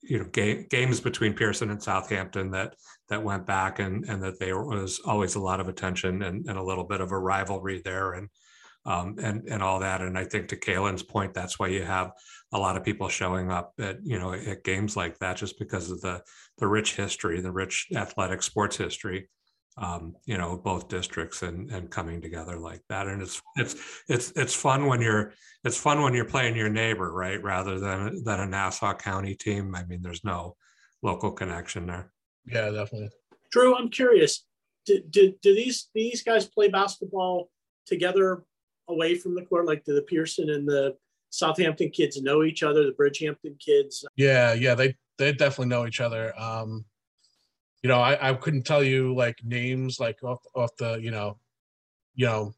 you 0.02 0.20
know 0.20 0.26
ga- 0.32 0.66
games 0.70 1.00
between 1.00 1.34
Pierson 1.34 1.70
and 1.70 1.82
Southampton 1.82 2.52
that 2.52 2.76
that 3.10 3.24
went 3.24 3.46
back 3.46 3.80
and 3.80 4.06
and 4.06 4.24
that 4.24 4.40
there 4.40 4.62
was 4.62 5.00
always 5.06 5.36
a 5.36 5.42
lot 5.42 5.60
of 5.60 5.68
attention 5.68 6.22
and, 6.24 6.46
and 6.48 6.58
a 6.58 6.64
little 6.64 6.84
bit 6.84 7.02
of 7.02 7.12
a 7.12 7.20
rivalry 7.20 7.82
there 7.84 8.14
and 8.14 8.30
um, 8.86 9.16
and 9.22 9.48
and 9.50 9.62
all 9.62 9.80
that 9.80 10.02
and 10.02 10.18
I 10.18 10.24
think 10.24 10.48
to 10.50 10.56
Kaylin's 10.56 11.04
point 11.04 11.34
that's 11.34 11.60
why 11.60 11.68
you 11.68 11.84
have 11.84 12.12
a 12.54 12.60
lot 12.60 12.78
of 12.78 12.84
people 12.84 13.10
showing 13.10 13.52
up 13.52 13.74
at 13.80 13.98
you 14.04 14.18
know 14.18 14.34
at 14.34 14.64
games 14.64 14.96
like 14.96 15.20
that 15.20 15.38
just 15.38 15.60
because 15.60 15.92
of 15.92 16.02
the 16.02 16.22
the 16.58 16.68
rich 16.68 16.96
history 16.96 17.42
the 17.42 17.52
rich 17.52 17.88
athletic 17.94 18.42
sports 18.42 18.78
history 18.78 19.30
um, 19.80 20.16
you 20.26 20.38
know 20.38 20.58
both 20.58 20.90
districts 20.90 21.42
and 21.42 21.72
and 21.72 21.90
coming 21.90 22.22
together 22.22 22.58
like 22.58 22.82
that. 22.90 23.08
And 23.08 23.22
it's 23.22 23.42
it's 23.56 23.76
it's 24.08 24.32
it's 24.36 24.54
fun 24.54 24.86
when 24.86 25.02
you're 25.02 25.34
it's 25.64 25.78
fun 25.78 26.02
when 26.02 26.14
you're 26.14 26.26
playing 26.26 26.56
your 26.56 26.70
neighbor 26.70 27.12
right 27.12 27.42
rather 27.42 27.80
than 27.80 28.24
than 28.24 28.40
a 28.40 28.46
nassau 28.46 28.94
county 28.94 29.36
team. 29.36 29.76
I 29.76 29.86
mean 29.86 30.02
there's 30.02 30.24
no 30.24 30.56
local 31.02 31.32
connection 31.32 31.88
there. 31.88 32.12
Yeah 32.46 32.70
definitely. 32.70 33.10
Drew 33.52 33.76
i'm 33.76 33.90
curious 33.90 34.46
do, 34.86 35.02
do, 35.10 35.34
do 35.42 35.56
these 35.56 35.90
these 35.94 36.24
guys 36.24 36.46
play 36.46 36.68
basketball 36.68 37.50
together 37.86 38.44
away 38.88 39.16
from 39.16 39.36
the 39.36 39.44
court? 39.44 39.66
Like 39.66 39.86
do 39.86 39.94
the 39.94 40.02
pierson 40.02 40.50
and 40.50 40.68
the 40.68 40.96
southampton 41.30 41.92
kids 41.92 42.20
know 42.22 42.44
each 42.44 42.64
other 42.64 42.86
the 42.86 42.92
bridgehampton 42.92 43.60
kids? 43.60 44.06
Yeah 44.16 44.54
yeah 44.54 44.76
they 44.76 44.96
they 45.18 45.32
definitely 45.32 45.68
know 45.68 45.86
each 45.86 46.02
other. 46.02 46.38
Um 46.40 46.86
you 47.82 47.88
know, 47.88 48.00
I, 48.00 48.30
I 48.30 48.34
couldn't 48.34 48.64
tell 48.64 48.84
you 48.84 49.16
like 49.16 49.38
names 49.44 50.00
like 50.00 50.22
off 50.24 50.42
off 50.56 50.76
the 50.78 51.00
you 51.02 51.12
know, 51.12 51.40
you 52.14 52.26
know, 52.26 52.54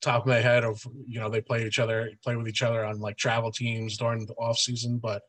top 0.00 0.22
of 0.22 0.28
my 0.28 0.40
head 0.40 0.64
of 0.64 0.82
you 1.06 1.20
know 1.20 1.28
they 1.28 1.40
play 1.40 1.66
each 1.66 1.78
other, 1.78 2.10
play 2.22 2.36
with 2.36 2.48
each 2.48 2.62
other 2.62 2.84
on 2.84 3.00
like 3.00 3.16
travel 3.16 3.52
teams 3.52 3.96
during 3.96 4.24
the 4.26 4.34
off 4.34 4.58
season. 4.58 4.98
But 4.98 5.22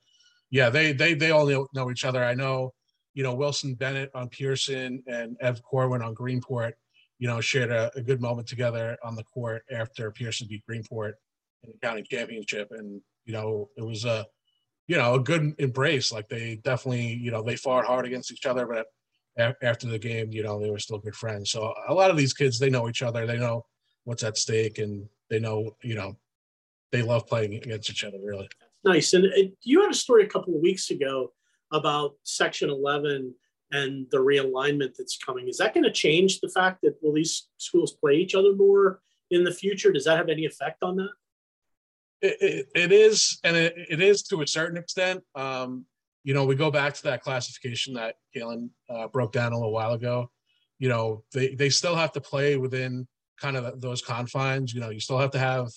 yeah, 0.50 0.70
they 0.70 0.94
they 0.94 1.14
they 1.14 1.32
all 1.32 1.46
know, 1.46 1.68
know 1.74 1.92
each 1.92 2.06
other. 2.06 2.24
I 2.24 2.36
know, 2.36 2.74
you 3.14 3.24
know, 3.24 3.34
Wilson 3.34 3.76
Bennett 3.76 4.12
on 4.14 4.30
Pierson 4.30 5.04
and 5.08 5.36
Ev 5.42 5.62
Corwin 5.62 6.02
on 6.02 6.16
Greenport, 6.16 6.74
you 7.20 7.28
know, 7.28 7.42
shared 7.42 7.72
a, 7.72 7.92
a 7.96 8.02
good 8.02 8.22
moment 8.22 8.48
together 8.48 8.98
on 9.04 9.16
the 9.16 9.24
court 9.24 9.64
after 9.72 10.12
Pierson 10.12 10.48
beat 10.48 10.64
Greenport 10.70 11.14
in 11.64 11.72
the 11.72 11.80
county 11.86 12.04
championship, 12.04 12.70
and 12.72 13.02
you 13.26 13.34
know, 13.34 13.70
it 13.76 13.84
was 13.84 14.06
a 14.06 14.26
you 14.88 14.96
know 14.96 15.16
a 15.16 15.20
good 15.20 15.54
embrace. 15.58 16.14
Like 16.14 16.30
they 16.30 16.62
definitely 16.64 17.14
you 17.14 17.32
know 17.32 17.44
they 17.44 17.58
fought 17.58 17.86
hard 17.86 18.06
against 18.06 18.32
each 18.32 18.46
other, 18.46 18.66
but 18.66 18.86
after 19.38 19.88
the 19.88 20.00
game, 20.00 20.32
you 20.32 20.44
know, 20.44 20.60
they 20.60 20.70
were 20.70 20.80
still 20.80 20.98
good 20.98 21.16
friends. 21.16 21.52
So 21.52 21.74
a 21.88 21.94
lot 21.94 22.12
of 22.12 22.18
these 22.18 22.34
kids, 22.34 22.60
they 22.60 22.70
know 22.70 22.90
each 22.90 23.02
other. 23.02 23.26
They 23.26 23.38
know 23.38 23.66
what's 24.04 24.24
at 24.24 24.38
stake, 24.38 24.80
and 24.80 25.08
they 25.30 25.40
know, 25.40 25.76
you 25.84 25.96
know, 25.96 26.18
they 26.92 27.02
love 27.02 27.28
playing 27.28 27.56
against 27.56 27.90
each 27.90 28.04
other. 28.04 28.18
Really 28.24 28.50
nice. 28.84 29.14
And 29.14 29.26
uh, 29.26 29.50
you 29.64 29.82
had 29.82 29.92
a 29.92 29.96
story 29.96 30.24
a 30.24 30.28
couple 30.28 30.56
of 30.56 30.62
weeks 30.62 30.90
ago 30.90 31.34
about 31.72 32.16
Section 32.24 32.70
11 32.70 33.34
and 33.72 34.08
the 34.12 34.18
realignment 34.18 34.96
that's 34.98 35.18
coming. 35.18 35.48
Is 35.48 35.58
that 35.58 35.74
going 35.74 35.84
to 35.84 35.92
change 35.92 36.40
the 36.40 36.50
fact 36.50 36.82
that 36.84 36.96
will 37.02 37.14
these 37.14 37.50
schools 37.58 37.92
play 37.92 38.16
each 38.16 38.36
other 38.36 38.56
more 38.56 39.02
in 39.30 39.44
the 39.44 39.52
future? 39.52 39.92
Does 39.92 40.06
that 40.06 40.18
have 40.18 40.30
any 40.30 40.46
effect 40.46 40.84
on 40.84 40.96
that? 40.98 41.10
It, 42.22 42.38
it, 42.40 42.68
it 42.74 42.92
is, 42.92 43.40
and 43.44 43.56
it, 43.56 43.76
it 43.90 44.02
is 44.02 44.24
to 44.24 44.42
a 44.42 44.48
certain 44.48 44.78
extent. 44.78 45.22
Um, 45.36 45.86
you 46.24 46.34
know, 46.34 46.46
we 46.46 46.56
go 46.56 46.72
back 46.72 46.94
to 46.96 47.04
that 47.04 47.22
classification 47.22 47.94
that 47.94 48.16
Kaylin 48.36 48.70
uh, 48.90 49.08
broke 49.08 49.32
down 49.32 49.54
a 49.54 49.56
little 49.56 49.72
while 49.72 49.94
ago. 49.94 50.30
You 50.80 50.90
know, 50.90 51.24
they 51.34 51.56
they 51.56 51.70
still 51.70 51.96
have 51.96 52.12
to 52.14 52.22
play 52.22 52.58
within 52.58 53.08
kind 53.40 53.58
of 53.58 53.82
those 53.82 54.02
confines. 54.02 54.74
You 54.74 54.82
know, 54.82 54.90
you 54.90 55.00
still 55.00 55.18
have 55.18 55.32
to 55.32 55.40
have 55.40 55.70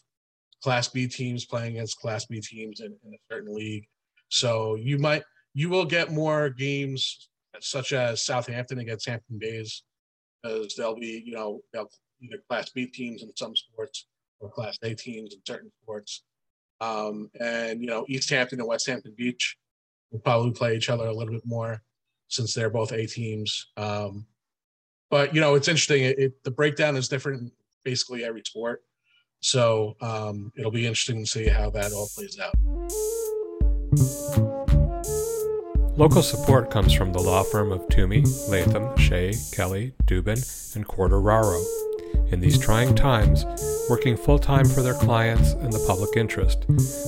Class 0.63 0.89
B 0.89 1.07
teams 1.07 1.45
playing 1.47 1.73
against 1.73 1.99
Class 1.99 2.27
B 2.27 2.41
teams 2.41 2.81
in, 2.81 2.97
in 3.05 3.15
a 3.15 3.19
certain 3.31 3.55
league. 3.55 3.87
So 4.29 4.75
you 4.75 4.99
might 4.99 5.23
you 5.55 5.69
will 5.69 5.85
get 5.85 6.13
more 6.13 6.51
games 6.51 7.29
such 7.61 7.93
as 7.93 8.23
Southampton 8.23 8.79
against 8.79 9.09
Hampton 9.09 9.39
Bays, 9.39 9.83
because 10.43 10.75
they'll 10.75 10.99
be 10.99 11.23
you 11.25 11.33
know 11.33 11.61
they'll 11.73 11.91
either 12.21 12.43
Class 12.49 12.71
B 12.71 12.87
teams 12.87 13.23
in 13.23 13.35
some 13.37 13.57
sports 13.57 14.07
or 14.41 14.51
Class 14.51 14.79
A 14.83 14.95
teams 14.95 15.35
in 15.35 15.41
certain 15.47 15.71
sports. 15.83 16.25
Um, 16.81 17.31
and 17.41 17.81
you 17.81 17.87
know 17.87 18.05
East 18.09 18.31
Hampton 18.31 18.61
and 18.61 18.69
West 18.69 18.87
Hampton 18.87 19.15
Beach 19.17 19.57
will 20.11 20.21
probably 20.21 20.53
play 20.53 20.77
each 20.77 20.91
other 20.91 21.07
a 21.07 21.13
little 21.13 21.33
bit 21.33 21.47
more 21.47 21.83
since 22.29 22.55
they're 22.55 22.71
both 22.71 22.93
A 22.93 23.07
teams. 23.07 23.69
Um, 23.77 24.27
but 25.11 25.35
you 25.35 25.41
know, 25.41 25.55
it's 25.55 25.69
interesting. 25.69 26.05
It, 26.05 26.19
it, 26.19 26.45
the 26.45 26.51
breakdown 26.51 26.97
is 26.97 27.09
different 27.09 27.53
basically 27.85 28.25
every 28.25 28.43
sport, 28.45 28.83
so 29.41 29.97
um, 30.01 30.53
it'll 30.57 30.71
be 30.71 30.87
interesting 30.87 31.25
to 31.25 31.31
see 31.31 31.49
how 31.49 31.71
that 31.71 31.93
all 31.93 32.09
plays 32.15 32.39
out. 32.39 32.55
Local 35.97 36.23
support 36.23 36.71
comes 36.71 36.95
from 36.95 37.13
the 37.13 37.21
law 37.21 37.43
firm 37.43 37.73
of 37.73 37.87
Toomey, 37.89 38.23
Latham, 38.49 38.97
Shea, 38.97 39.35
Kelly, 39.53 39.93
Dubin, 40.07 40.77
and 40.77 40.87
Quartararo. 40.87 41.63
In 42.33 42.41
these 42.41 42.59
trying 42.59 42.95
times, 42.95 43.45
working 43.91 44.17
full 44.17 44.39
time 44.39 44.65
for 44.65 44.83
their 44.83 44.95
clients 44.95 45.53
and 45.53 45.73
the 45.73 45.85
public 45.87 46.17
interest, 46.17 46.65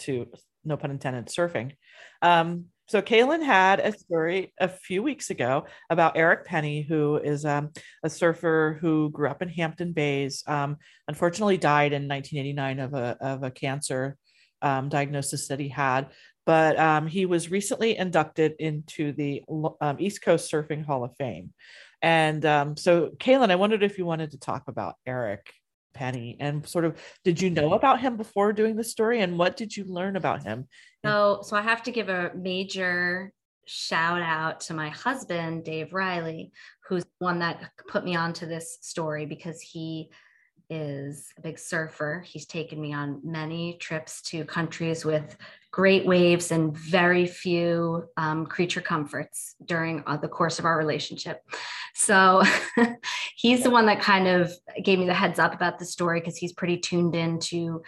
to, 0.00 0.26
no 0.64 0.76
pun 0.76 0.90
intended, 0.90 1.26
surfing. 1.26 1.76
Um, 2.20 2.66
So 2.88 3.00
Kaylin 3.00 3.44
had 3.44 3.78
a 3.78 3.92
story 3.92 4.52
a 4.58 4.66
few 4.66 5.04
weeks 5.04 5.30
ago 5.30 5.66
about 5.90 6.16
Eric 6.16 6.44
Penny, 6.44 6.82
who 6.82 7.18
is 7.18 7.44
um, 7.44 7.70
a 8.02 8.10
surfer 8.10 8.78
who 8.80 9.10
grew 9.10 9.30
up 9.30 9.42
in 9.42 9.48
Hampton 9.48 9.92
Bays. 9.92 10.42
Um, 10.48 10.78
unfortunately, 11.06 11.56
died 11.56 11.92
in 11.92 12.08
1989 12.08 12.80
of 12.80 12.94
a 12.94 13.16
of 13.20 13.44
a 13.44 13.52
cancer 13.52 14.16
um, 14.62 14.88
diagnosis 14.88 15.48
that 15.48 15.60
he 15.60 15.68
had. 15.68 16.08
But 16.46 16.78
um, 16.78 17.06
he 17.06 17.26
was 17.26 17.50
recently 17.50 17.96
inducted 17.96 18.54
into 18.58 19.12
the 19.12 19.42
um, 19.80 19.96
East 19.98 20.22
Coast 20.22 20.50
Surfing 20.50 20.84
Hall 20.84 21.04
of 21.04 21.14
Fame. 21.16 21.52
And 22.02 22.44
um, 22.46 22.76
so, 22.76 23.10
Kaylin, 23.18 23.50
I 23.50 23.56
wondered 23.56 23.82
if 23.82 23.98
you 23.98 24.06
wanted 24.06 24.30
to 24.32 24.38
talk 24.38 24.64
about 24.68 24.94
Eric 25.06 25.52
Penny 25.92 26.36
and 26.40 26.66
sort 26.66 26.84
of 26.84 26.96
did 27.24 27.40
you 27.40 27.50
know 27.50 27.74
about 27.74 28.00
him 28.00 28.16
before 28.16 28.52
doing 28.52 28.76
the 28.76 28.84
story 28.84 29.20
and 29.20 29.38
what 29.38 29.56
did 29.56 29.76
you 29.76 29.84
learn 29.84 30.16
about 30.16 30.42
him? 30.42 30.66
So, 31.04 31.40
so 31.42 31.56
I 31.56 31.62
have 31.62 31.82
to 31.84 31.90
give 31.90 32.08
a 32.08 32.30
major 32.34 33.32
shout 33.66 34.22
out 34.22 34.60
to 34.60 34.74
my 34.74 34.88
husband, 34.88 35.64
Dave 35.64 35.92
Riley, 35.92 36.52
who's 36.88 37.04
one 37.18 37.38
that 37.40 37.70
put 37.88 38.04
me 38.04 38.16
onto 38.16 38.46
this 38.46 38.78
story 38.80 39.26
because 39.26 39.60
he 39.60 40.10
is 40.70 41.32
a 41.36 41.40
big 41.40 41.58
surfer. 41.58 42.24
He's 42.26 42.46
taken 42.46 42.80
me 42.80 42.94
on 42.94 43.20
many 43.24 43.76
trips 43.80 44.22
to 44.22 44.44
countries 44.44 45.04
with 45.04 45.36
great 45.72 46.06
waves 46.06 46.50
and 46.52 46.76
very 46.76 47.26
few 47.26 48.04
um, 48.16 48.46
creature 48.46 48.80
comforts 48.80 49.54
during 49.64 50.02
uh, 50.06 50.16
the 50.16 50.28
course 50.28 50.58
of 50.58 50.64
our 50.64 50.78
relationship. 50.78 51.42
So 51.94 52.42
he's 53.36 53.62
the 53.62 53.70
one 53.70 53.86
that 53.86 54.00
kind 54.00 54.26
of 54.26 54.52
gave 54.82 54.98
me 54.98 55.06
the 55.06 55.14
heads 55.14 55.38
up 55.38 55.54
about 55.54 55.78
the 55.78 55.84
story 55.84 56.20
because 56.20 56.36
he's 56.36 56.52
pretty 56.52 56.78
tuned 56.78 57.14
into 57.14 57.82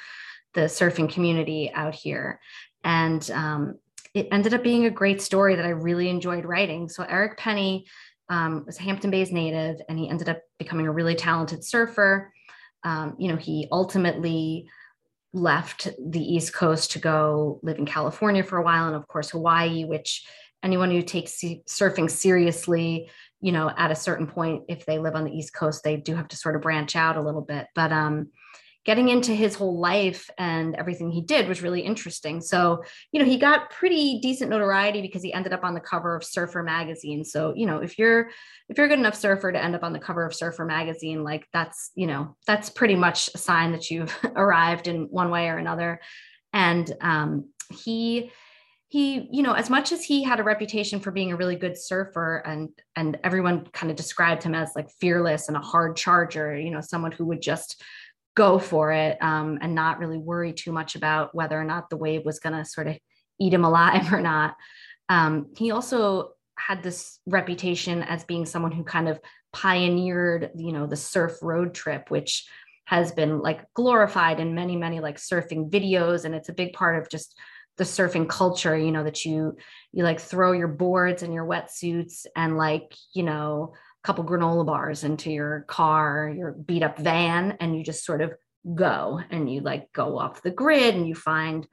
the 0.54 0.62
surfing 0.62 1.10
community 1.10 1.70
out 1.72 1.94
here. 1.94 2.40
And 2.84 3.28
um, 3.30 3.78
it 4.14 4.28
ended 4.30 4.54
up 4.54 4.62
being 4.62 4.84
a 4.84 4.90
great 4.90 5.22
story 5.22 5.54
that 5.54 5.64
I 5.64 5.70
really 5.70 6.08
enjoyed 6.08 6.44
writing. 6.44 6.88
So 6.88 7.04
Eric 7.04 7.38
Penny 7.38 7.86
um, 8.28 8.64
was 8.66 8.78
a 8.78 8.82
Hampton 8.82 9.10
Bays 9.10 9.32
native, 9.32 9.80
and 9.88 9.98
he 9.98 10.08
ended 10.08 10.28
up 10.28 10.40
becoming 10.58 10.86
a 10.86 10.92
really 10.92 11.14
talented 11.14 11.64
surfer. 11.64 12.31
Um, 12.84 13.16
you 13.18 13.28
know, 13.28 13.36
he 13.36 13.68
ultimately 13.70 14.68
left 15.32 15.88
the 15.98 16.20
East 16.20 16.52
Coast 16.52 16.92
to 16.92 16.98
go 16.98 17.60
live 17.62 17.78
in 17.78 17.86
California 17.86 18.42
for 18.42 18.58
a 18.58 18.62
while, 18.62 18.86
and 18.86 18.96
of 18.96 19.08
course 19.08 19.30
Hawaii, 19.30 19.84
which 19.84 20.26
anyone 20.62 20.90
who 20.90 21.02
takes 21.02 21.40
surfing 21.40 22.10
seriously, 22.10 23.10
you 23.40 23.52
know, 23.52 23.70
at 23.76 23.90
a 23.90 23.96
certain 23.96 24.26
point, 24.26 24.64
if 24.68 24.86
they 24.86 24.98
live 24.98 25.14
on 25.14 25.24
the 25.24 25.32
East 25.32 25.54
Coast, 25.54 25.82
they 25.82 25.96
do 25.96 26.14
have 26.14 26.28
to 26.28 26.36
sort 26.36 26.54
of 26.54 26.62
branch 26.62 26.94
out 26.94 27.16
a 27.16 27.22
little 27.22 27.40
bit. 27.40 27.66
But 27.74 27.92
um, 27.92 28.28
getting 28.84 29.08
into 29.08 29.32
his 29.32 29.54
whole 29.54 29.78
life 29.78 30.28
and 30.38 30.74
everything 30.74 31.10
he 31.10 31.20
did 31.20 31.48
was 31.48 31.62
really 31.62 31.82
interesting. 31.82 32.40
So, 32.40 32.82
you 33.12 33.20
know, 33.20 33.26
he 33.26 33.36
got 33.36 33.70
pretty 33.70 34.18
decent 34.20 34.50
notoriety 34.50 35.00
because 35.02 35.22
he 35.22 35.32
ended 35.32 35.52
up 35.52 35.62
on 35.62 35.74
the 35.74 35.80
cover 35.80 36.16
of 36.16 36.24
Surfer 36.24 36.62
magazine. 36.62 37.24
So, 37.24 37.54
you 37.54 37.66
know, 37.66 37.78
if 37.78 37.98
you're 37.98 38.30
if 38.68 38.76
you're 38.76 38.86
a 38.86 38.88
good 38.88 38.98
enough 38.98 39.14
surfer 39.14 39.52
to 39.52 39.62
end 39.62 39.76
up 39.76 39.84
on 39.84 39.92
the 39.92 39.98
cover 39.98 40.26
of 40.26 40.34
Surfer 40.34 40.64
magazine, 40.64 41.22
like 41.22 41.46
that's, 41.52 41.90
you 41.94 42.06
know, 42.06 42.36
that's 42.46 42.70
pretty 42.70 42.96
much 42.96 43.30
a 43.34 43.38
sign 43.38 43.72
that 43.72 43.90
you've 43.90 44.16
arrived 44.36 44.88
in 44.88 45.04
one 45.10 45.30
way 45.30 45.48
or 45.48 45.58
another. 45.58 46.00
And 46.52 46.90
um, 47.00 47.50
he 47.70 48.30
he 48.88 49.26
you 49.32 49.42
know 49.42 49.54
as 49.54 49.70
much 49.70 49.90
as 49.90 50.04
he 50.04 50.22
had 50.22 50.38
a 50.38 50.42
reputation 50.42 51.00
for 51.00 51.10
being 51.10 51.32
a 51.32 51.36
really 51.36 51.56
good 51.56 51.78
surfer 51.78 52.42
and 52.44 52.68
and 52.94 53.18
everyone 53.24 53.64
kind 53.72 53.90
of 53.90 53.96
described 53.96 54.42
him 54.42 54.54
as 54.54 54.72
like 54.76 54.90
fearless 55.00 55.48
and 55.48 55.56
a 55.56 55.60
hard 55.60 55.96
charger 55.96 56.54
you 56.54 56.70
know 56.70 56.82
someone 56.82 57.10
who 57.10 57.24
would 57.24 57.40
just 57.40 57.82
go 58.34 58.58
for 58.58 58.92
it 58.92 59.18
um, 59.22 59.58
and 59.60 59.74
not 59.74 59.98
really 59.98 60.18
worry 60.18 60.52
too 60.52 60.72
much 60.72 60.94
about 60.94 61.34
whether 61.34 61.58
or 61.58 61.64
not 61.64 61.90
the 61.90 61.96
wave 61.96 62.24
was 62.24 62.38
going 62.38 62.54
to 62.56 62.64
sort 62.64 62.88
of 62.88 62.96
eat 63.38 63.52
him 63.52 63.64
alive 63.64 64.12
or 64.12 64.20
not. 64.20 64.56
Um, 65.08 65.48
he 65.56 65.70
also 65.70 66.32
had 66.56 66.82
this 66.82 67.18
reputation 67.26 68.02
as 68.02 68.24
being 68.24 68.46
someone 68.46 68.72
who 68.72 68.84
kind 68.84 69.08
of 69.08 69.20
pioneered, 69.52 70.50
you 70.56 70.72
know, 70.72 70.86
the 70.86 70.96
surf 70.96 71.38
road 71.42 71.74
trip, 71.74 72.10
which 72.10 72.46
has 72.84 73.12
been 73.12 73.40
like 73.40 73.64
glorified 73.74 74.40
in 74.40 74.54
many, 74.54 74.76
many 74.76 75.00
like 75.00 75.16
surfing 75.16 75.70
videos. 75.70 76.24
And 76.24 76.34
it's 76.34 76.48
a 76.48 76.54
big 76.54 76.72
part 76.72 77.00
of 77.00 77.10
just 77.10 77.38
the 77.78 77.84
surfing 77.84 78.28
culture, 78.28 78.76
you 78.76 78.92
know, 78.92 79.04
that 79.04 79.24
you, 79.24 79.56
you 79.92 80.04
like 80.04 80.20
throw 80.20 80.52
your 80.52 80.68
boards 80.68 81.22
and 81.22 81.32
your 81.32 81.46
wetsuits 81.46 82.26
and 82.36 82.56
like, 82.56 82.94
you 83.14 83.22
know, 83.22 83.74
couple 84.02 84.24
granola 84.24 84.66
bars 84.66 85.04
into 85.04 85.30
your 85.30 85.64
car, 85.68 86.32
your 86.36 86.52
beat 86.52 86.82
up 86.82 86.98
van, 86.98 87.56
and 87.60 87.76
you 87.76 87.84
just 87.84 88.04
sort 88.04 88.20
of 88.20 88.32
go 88.74 89.20
and 89.30 89.52
you 89.52 89.60
like 89.60 89.92
go 89.92 90.18
off 90.18 90.42
the 90.42 90.50
grid 90.50 90.94
and 90.94 91.08
you 91.08 91.14
find, 91.14 91.66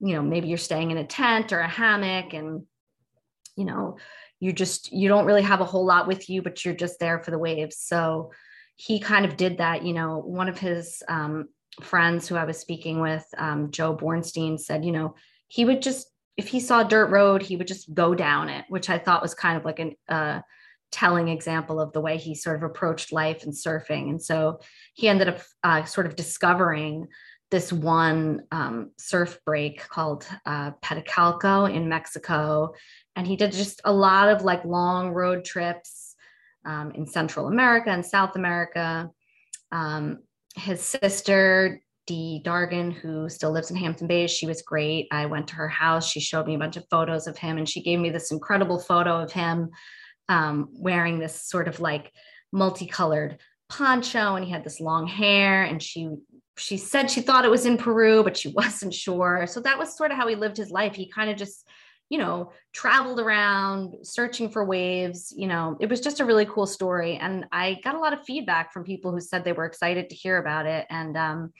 you 0.00 0.14
know, 0.14 0.22
maybe 0.22 0.48
you're 0.48 0.58
staying 0.58 0.90
in 0.90 0.98
a 0.98 1.04
tent 1.04 1.52
or 1.52 1.60
a 1.60 1.68
hammock 1.68 2.32
and, 2.32 2.62
you 3.56 3.64
know, 3.64 3.96
you 4.40 4.52
just, 4.52 4.92
you 4.92 5.08
don't 5.08 5.26
really 5.26 5.42
have 5.42 5.60
a 5.60 5.64
whole 5.64 5.86
lot 5.86 6.06
with 6.06 6.28
you, 6.28 6.42
but 6.42 6.64
you're 6.64 6.74
just 6.74 6.98
there 6.98 7.22
for 7.22 7.30
the 7.30 7.38
waves. 7.38 7.78
So 7.78 8.32
he 8.76 8.98
kind 8.98 9.24
of 9.24 9.36
did 9.36 9.58
that. 9.58 9.84
You 9.84 9.94
know, 9.94 10.18
one 10.18 10.48
of 10.48 10.58
his 10.58 11.02
um, 11.08 11.48
friends 11.80 12.28
who 12.28 12.36
I 12.36 12.44
was 12.44 12.58
speaking 12.58 13.00
with, 13.00 13.24
um, 13.38 13.70
Joe 13.70 13.96
Bornstein, 13.96 14.58
said, 14.58 14.84
you 14.84 14.92
know, 14.92 15.14
he 15.48 15.64
would 15.64 15.82
just, 15.82 16.08
if 16.36 16.48
he 16.48 16.58
saw 16.58 16.82
dirt 16.82 17.10
road, 17.10 17.42
he 17.42 17.56
would 17.56 17.68
just 17.68 17.94
go 17.94 18.14
down 18.14 18.48
it, 18.48 18.64
which 18.68 18.90
I 18.90 18.98
thought 18.98 19.22
was 19.22 19.34
kind 19.34 19.56
of 19.56 19.64
like 19.64 19.78
an, 19.78 19.94
uh, 20.08 20.40
telling 20.94 21.28
example 21.28 21.80
of 21.80 21.92
the 21.92 22.00
way 22.00 22.16
he 22.16 22.36
sort 22.36 22.54
of 22.54 22.62
approached 22.62 23.12
life 23.12 23.42
and 23.42 23.52
surfing. 23.52 24.10
And 24.10 24.22
so 24.22 24.60
he 24.94 25.08
ended 25.08 25.28
up 25.28 25.40
uh, 25.64 25.84
sort 25.84 26.06
of 26.06 26.14
discovering 26.14 27.08
this 27.50 27.72
one 27.72 28.42
um, 28.52 28.92
surf 28.96 29.40
break 29.44 29.86
called 29.88 30.24
uh, 30.46 30.70
Petacalco 30.84 31.72
in 31.72 31.88
Mexico. 31.88 32.74
And 33.16 33.26
he 33.26 33.34
did 33.34 33.50
just 33.50 33.80
a 33.84 33.92
lot 33.92 34.28
of 34.28 34.42
like 34.42 34.64
long 34.64 35.10
road 35.10 35.44
trips 35.44 36.14
um, 36.64 36.92
in 36.92 37.08
Central 37.08 37.48
America 37.48 37.90
and 37.90 38.06
South 38.06 38.36
America. 38.36 39.10
Um, 39.72 40.20
his 40.54 40.80
sister, 40.80 41.80
Dee 42.06 42.40
Dargan, 42.44 42.92
who 42.92 43.28
still 43.28 43.50
lives 43.50 43.72
in 43.72 43.76
Hampton 43.76 44.06
Bays, 44.06 44.30
she 44.30 44.46
was 44.46 44.62
great. 44.62 45.08
I 45.10 45.26
went 45.26 45.48
to 45.48 45.56
her 45.56 45.68
house. 45.68 46.08
She 46.08 46.20
showed 46.20 46.46
me 46.46 46.54
a 46.54 46.58
bunch 46.58 46.76
of 46.76 46.86
photos 46.88 47.26
of 47.26 47.36
him 47.36 47.58
and 47.58 47.68
she 47.68 47.82
gave 47.82 47.98
me 47.98 48.10
this 48.10 48.30
incredible 48.30 48.78
photo 48.78 49.20
of 49.20 49.32
him 49.32 49.70
um, 50.28 50.68
wearing 50.72 51.18
this 51.18 51.42
sort 51.42 51.68
of 51.68 51.80
like 51.80 52.12
multicolored 52.52 53.38
poncho 53.68 54.36
and 54.36 54.44
he 54.44 54.50
had 54.50 54.64
this 54.64 54.80
long 54.80 55.06
hair 55.06 55.64
and 55.64 55.82
she 55.82 56.08
she 56.56 56.76
said 56.76 57.10
she 57.10 57.20
thought 57.20 57.44
it 57.44 57.50
was 57.50 57.66
in 57.66 57.76
Peru 57.76 58.22
but 58.22 58.36
she 58.36 58.48
wasn't 58.56 58.94
sure. 58.94 59.46
So 59.46 59.60
that 59.60 59.78
was 59.78 59.96
sort 59.96 60.10
of 60.10 60.16
how 60.16 60.28
he 60.28 60.36
lived 60.36 60.56
his 60.56 60.70
life. 60.70 60.94
He 60.94 61.08
kind 61.08 61.30
of 61.30 61.36
just 61.36 61.66
you 62.10 62.18
know 62.18 62.52
traveled 62.72 63.18
around 63.18 63.94
searching 64.02 64.48
for 64.50 64.64
waves 64.64 65.32
you 65.36 65.46
know. 65.46 65.76
It 65.80 65.88
was 65.88 66.00
just 66.00 66.20
a 66.20 66.24
really 66.24 66.46
cool 66.46 66.66
story 66.66 67.16
and 67.16 67.46
I 67.50 67.80
got 67.82 67.96
a 67.96 68.00
lot 68.00 68.12
of 68.12 68.24
feedback 68.24 68.72
from 68.72 68.84
people 68.84 69.10
who 69.10 69.20
said 69.20 69.44
they 69.44 69.52
were 69.52 69.64
excited 69.64 70.10
to 70.10 70.16
hear 70.16 70.38
about 70.38 70.66
it. 70.66 70.86
And 70.90 71.16
um, 71.16 71.52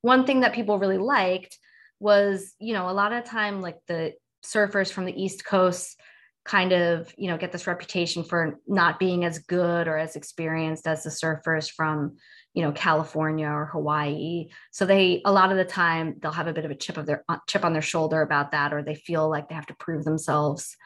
one 0.00 0.24
thing 0.24 0.40
that 0.40 0.54
people 0.54 0.78
really 0.78 0.98
liked 0.98 1.58
was 2.00 2.54
you 2.58 2.72
know 2.72 2.88
a 2.88 2.92
lot 2.92 3.12
of 3.12 3.24
time 3.24 3.60
like 3.60 3.78
the 3.86 4.14
surfers 4.44 4.90
from 4.90 5.04
the 5.04 5.22
east 5.22 5.44
coast 5.44 6.00
kind 6.44 6.72
of 6.72 7.12
you 7.18 7.28
know 7.28 7.36
get 7.36 7.52
this 7.52 7.66
reputation 7.66 8.24
for 8.24 8.58
not 8.66 8.98
being 8.98 9.24
as 9.24 9.38
good 9.40 9.86
or 9.86 9.98
as 9.98 10.16
experienced 10.16 10.86
as 10.86 11.02
the 11.02 11.10
surfers 11.10 11.70
from 11.70 12.16
you 12.54 12.62
know 12.62 12.72
California 12.72 13.46
or 13.46 13.66
Hawaii. 13.66 14.48
So 14.70 14.86
they 14.86 15.22
a 15.24 15.32
lot 15.32 15.50
of 15.50 15.56
the 15.56 15.64
time 15.64 16.16
they'll 16.20 16.32
have 16.32 16.46
a 16.46 16.52
bit 16.52 16.64
of 16.64 16.70
a 16.70 16.76
chip 16.76 16.96
of 16.96 17.06
their 17.06 17.24
uh, 17.28 17.38
chip 17.46 17.64
on 17.64 17.72
their 17.72 17.82
shoulder 17.82 18.22
about 18.22 18.52
that 18.52 18.72
or 18.72 18.82
they 18.82 18.94
feel 18.94 19.28
like 19.28 19.48
they 19.48 19.54
have 19.54 19.66
to 19.66 19.76
prove 19.76 20.04
themselves 20.04 20.76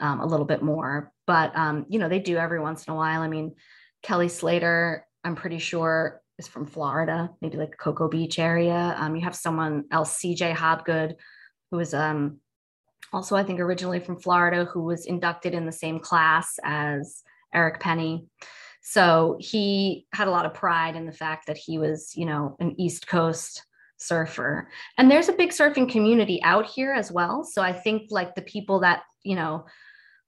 um, 0.00 0.20
a 0.20 0.26
little 0.26 0.46
bit 0.46 0.62
more. 0.62 1.12
But 1.26 1.56
um, 1.56 1.86
you 1.88 1.98
know 1.98 2.08
they 2.08 2.18
do 2.18 2.38
every 2.38 2.60
once 2.60 2.86
in 2.86 2.92
a 2.92 2.96
while. 2.96 3.20
I 3.20 3.28
mean 3.28 3.54
Kelly 4.02 4.28
Slater 4.28 5.06
I'm 5.24 5.36
pretty 5.36 5.58
sure 5.58 6.20
is 6.38 6.48
from 6.48 6.66
Florida 6.66 7.30
maybe 7.42 7.58
like 7.58 7.76
Cocoa 7.78 8.08
Beach 8.08 8.38
area. 8.38 8.94
Um, 8.98 9.14
you 9.14 9.22
have 9.22 9.36
someone 9.36 9.84
else 9.90 10.18
CJ 10.20 10.54
Hobgood 10.54 11.16
who 11.70 11.78
is 11.78 11.92
um 11.92 12.38
also 13.12 13.36
I 13.36 13.44
think 13.44 13.60
originally 13.60 14.00
from 14.00 14.20
Florida, 14.20 14.64
who 14.64 14.82
was 14.82 15.06
inducted 15.06 15.54
in 15.54 15.66
the 15.66 15.72
same 15.72 15.98
class 16.00 16.58
as 16.64 17.22
Eric 17.54 17.80
Penny. 17.80 18.26
So 18.82 19.36
he 19.38 20.06
had 20.12 20.28
a 20.28 20.30
lot 20.30 20.46
of 20.46 20.54
pride 20.54 20.96
in 20.96 21.06
the 21.06 21.12
fact 21.12 21.46
that 21.46 21.56
he 21.56 21.78
was, 21.78 22.12
you 22.16 22.26
know, 22.26 22.56
an 22.58 22.74
East 22.80 23.06
Coast 23.06 23.64
surfer. 23.96 24.68
And 24.98 25.10
there's 25.10 25.28
a 25.28 25.34
big 25.34 25.50
surfing 25.50 25.88
community 25.88 26.42
out 26.42 26.66
here 26.66 26.92
as 26.92 27.12
well. 27.12 27.44
So 27.44 27.62
I 27.62 27.72
think 27.72 28.10
like 28.10 28.34
the 28.34 28.42
people 28.42 28.80
that, 28.80 29.02
you 29.22 29.36
know, 29.36 29.66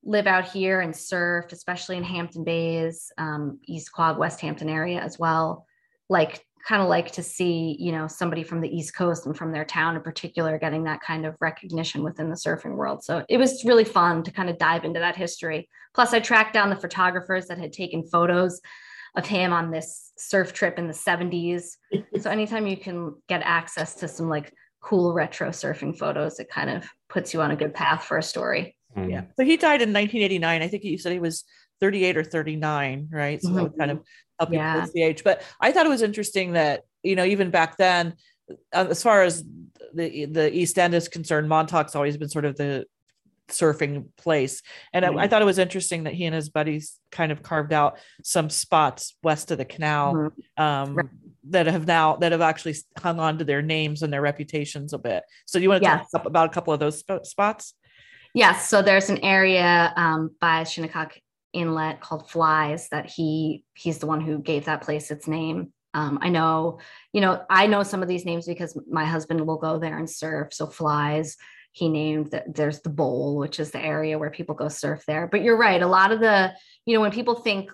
live 0.04 0.26
out 0.26 0.44
here 0.44 0.80
and 0.80 0.94
surf, 0.94 1.46
especially 1.50 1.96
in 1.96 2.04
Hampton 2.04 2.44
Bays, 2.44 3.10
um, 3.18 3.58
East 3.66 3.92
Quogue, 3.92 4.18
West 4.18 4.40
Hampton 4.40 4.68
area 4.68 5.00
as 5.00 5.18
well, 5.18 5.66
like 6.08 6.46
kind 6.66 6.80
of 6.80 6.88
like 6.88 7.12
to 7.12 7.22
see, 7.22 7.76
you 7.78 7.92
know, 7.92 8.08
somebody 8.08 8.42
from 8.42 8.60
the 8.60 8.74
East 8.74 8.96
Coast 8.96 9.26
and 9.26 9.36
from 9.36 9.52
their 9.52 9.64
town 9.64 9.96
in 9.96 10.02
particular 10.02 10.58
getting 10.58 10.84
that 10.84 11.00
kind 11.02 11.26
of 11.26 11.36
recognition 11.40 12.02
within 12.02 12.30
the 12.30 12.36
surfing 12.36 12.74
world. 12.76 13.04
So 13.04 13.24
it 13.28 13.36
was 13.36 13.64
really 13.64 13.84
fun 13.84 14.22
to 14.22 14.30
kind 14.30 14.48
of 14.48 14.56
dive 14.56 14.84
into 14.84 15.00
that 15.00 15.16
history. 15.16 15.68
Plus, 15.94 16.14
I 16.14 16.20
tracked 16.20 16.54
down 16.54 16.70
the 16.70 16.76
photographers 16.76 17.46
that 17.46 17.58
had 17.58 17.72
taken 17.72 18.06
photos 18.06 18.60
of 19.14 19.26
him 19.26 19.52
on 19.52 19.70
this 19.70 20.12
surf 20.16 20.52
trip 20.52 20.78
in 20.78 20.86
the 20.86 20.94
70s. 20.94 21.76
so 22.20 22.30
anytime 22.30 22.66
you 22.66 22.76
can 22.76 23.14
get 23.28 23.42
access 23.44 23.96
to 23.96 24.08
some 24.08 24.28
like 24.28 24.52
cool 24.80 25.12
retro 25.12 25.50
surfing 25.50 25.96
photos, 25.96 26.40
it 26.40 26.48
kind 26.48 26.70
of 26.70 26.88
puts 27.08 27.34
you 27.34 27.42
on 27.42 27.50
a 27.50 27.56
good 27.56 27.74
path 27.74 28.04
for 28.04 28.16
a 28.16 28.22
story. 28.22 28.76
Mm. 28.96 29.10
Yeah. 29.10 29.22
So 29.36 29.44
he 29.44 29.56
died 29.56 29.82
in 29.82 29.92
1989. 29.92 30.62
I 30.62 30.68
think 30.68 30.82
he 30.82 30.96
said 30.96 31.12
he 31.12 31.18
was 31.18 31.44
38 31.80 32.16
or 32.16 32.24
39, 32.24 33.08
right? 33.12 33.42
So 33.42 33.50
that 33.50 33.62
would 33.62 33.78
kind 33.78 33.90
of 33.90 34.00
you 34.42 34.58
Yeah. 34.58 34.74
place 34.80 34.92
the 34.92 35.02
age. 35.02 35.24
But 35.24 35.42
I 35.60 35.72
thought 35.72 35.86
it 35.86 35.90
was 35.90 36.02
interesting 36.02 36.52
that, 36.52 36.82
you 37.02 37.16
know, 37.16 37.24
even 37.24 37.50
back 37.50 37.76
then, 37.76 38.14
uh, 38.72 38.86
as 38.90 39.02
far 39.02 39.22
as 39.22 39.44
the 39.94 40.26
the 40.26 40.52
East 40.54 40.78
End 40.78 40.94
is 40.94 41.08
concerned, 41.08 41.48
Montauk's 41.48 41.94
always 41.94 42.16
been 42.16 42.28
sort 42.28 42.44
of 42.44 42.56
the 42.56 42.86
surfing 43.48 44.06
place. 44.16 44.62
And 44.94 45.04
I, 45.04 45.14
I 45.24 45.28
thought 45.28 45.42
it 45.42 45.46
was 45.46 45.58
interesting 45.58 46.04
that 46.04 46.14
he 46.14 46.24
and 46.24 46.34
his 46.34 46.48
buddies 46.48 46.98
kind 47.12 47.30
of 47.30 47.42
carved 47.42 47.74
out 47.74 47.98
some 48.22 48.48
spots 48.48 49.16
west 49.22 49.50
of 49.50 49.58
the 49.58 49.66
canal 49.66 50.14
Mhm. 50.14 50.32
um, 50.62 50.94
Right. 50.94 51.06
that 51.50 51.66
have 51.66 51.86
now 51.86 52.16
that 52.16 52.32
have 52.32 52.40
actually 52.40 52.74
hung 52.98 53.20
on 53.20 53.38
to 53.38 53.44
their 53.44 53.60
names 53.60 54.02
and 54.02 54.10
their 54.12 54.22
reputations 54.22 54.94
a 54.94 54.98
bit. 54.98 55.24
So 55.46 55.58
you 55.58 55.68
want 55.68 55.82
to 55.82 55.88
Yes. 55.90 56.10
talk 56.10 56.24
about 56.24 56.46
a 56.46 56.52
couple 56.52 56.72
of 56.72 56.80
those 56.80 56.98
sp- 57.04 57.24
spots? 57.24 57.74
Yes, 58.32 58.68
so 58.68 58.80
there's 58.82 59.10
an 59.10 59.18
area 59.22 59.92
um, 59.94 60.30
by 60.40 60.64
Shinnecock 60.64 61.18
Inlet 61.54 62.00
called 62.00 62.30
Flies 62.30 62.88
that 62.90 63.06
he 63.06 63.64
he's 63.74 63.98
the 63.98 64.06
one 64.06 64.20
who 64.20 64.38
gave 64.38 64.66
that 64.66 64.82
place 64.82 65.10
its 65.10 65.26
name. 65.26 65.72
Um, 65.94 66.18
I 66.20 66.28
know, 66.28 66.80
you 67.12 67.20
know, 67.20 67.44
I 67.48 67.68
know 67.68 67.84
some 67.84 68.02
of 68.02 68.08
these 68.08 68.24
names 68.24 68.46
because 68.46 68.76
my 68.90 69.04
husband 69.04 69.46
will 69.46 69.58
go 69.58 69.78
there 69.78 69.96
and 69.96 70.10
surf. 70.10 70.52
So 70.52 70.66
Flies, 70.66 71.36
he 71.70 71.88
named 71.88 72.32
that 72.32 72.52
there's 72.52 72.80
the 72.80 72.90
bowl, 72.90 73.36
which 73.36 73.60
is 73.60 73.70
the 73.70 73.80
area 73.80 74.18
where 74.18 74.30
people 74.30 74.56
go 74.56 74.68
surf 74.68 75.04
there. 75.06 75.28
But 75.28 75.42
you're 75.42 75.56
right, 75.56 75.80
a 75.80 75.86
lot 75.86 76.10
of 76.10 76.18
the, 76.18 76.52
you 76.84 76.94
know, 76.94 77.00
when 77.00 77.12
people 77.12 77.36
think 77.36 77.70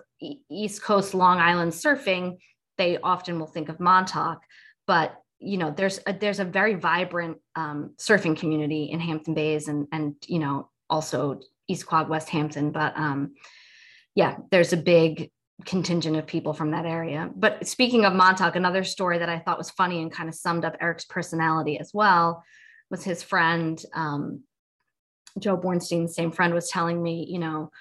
East 0.49 0.83
Coast 0.83 1.15
Long 1.15 1.39
Island 1.39 1.71
surfing, 1.71 2.37
they 2.77 2.99
often 2.99 3.39
will 3.39 3.47
think 3.47 3.69
of 3.69 3.79
Montauk, 3.79 4.41
but 4.85 5.15
you 5.41 5.57
know 5.57 5.71
there's 5.71 5.99
a, 6.05 6.13
there's 6.13 6.39
a 6.39 6.45
very 6.45 6.75
vibrant 6.75 7.37
um, 7.55 7.95
surfing 7.97 8.37
community 8.37 8.85
in 8.85 8.99
Hampton 8.99 9.33
Bays 9.33 9.67
and 9.67 9.87
and 9.91 10.15
you 10.27 10.39
know 10.39 10.69
also 10.89 11.39
East 11.67 11.87
Quogue 11.87 12.09
West 12.09 12.29
Hampton 12.29 12.71
but 12.71 12.95
um, 12.95 13.33
yeah 14.15 14.37
there's 14.51 14.73
a 14.73 14.77
big 14.77 15.31
contingent 15.65 16.17
of 16.17 16.25
people 16.25 16.53
from 16.53 16.71
that 16.71 16.85
area 16.85 17.29
but 17.35 17.67
speaking 17.67 18.05
of 18.05 18.13
Montauk 18.13 18.55
another 18.55 18.83
story 18.83 19.19
that 19.19 19.29
I 19.29 19.39
thought 19.39 19.57
was 19.57 19.69
funny 19.69 20.01
and 20.01 20.11
kind 20.11 20.27
of 20.27 20.35
summed 20.35 20.65
up 20.65 20.75
Eric's 20.81 21.05
personality 21.05 21.79
as 21.79 21.91
well 21.93 22.43
was 22.89 23.03
his 23.03 23.21
friend 23.21 23.83
um, 23.93 24.41
Joe 25.39 25.57
Bornstein 25.57 26.07
the 26.07 26.13
same 26.13 26.31
friend 26.31 26.53
was 26.53 26.69
telling 26.69 27.01
me 27.01 27.25
you 27.29 27.39
know 27.39 27.71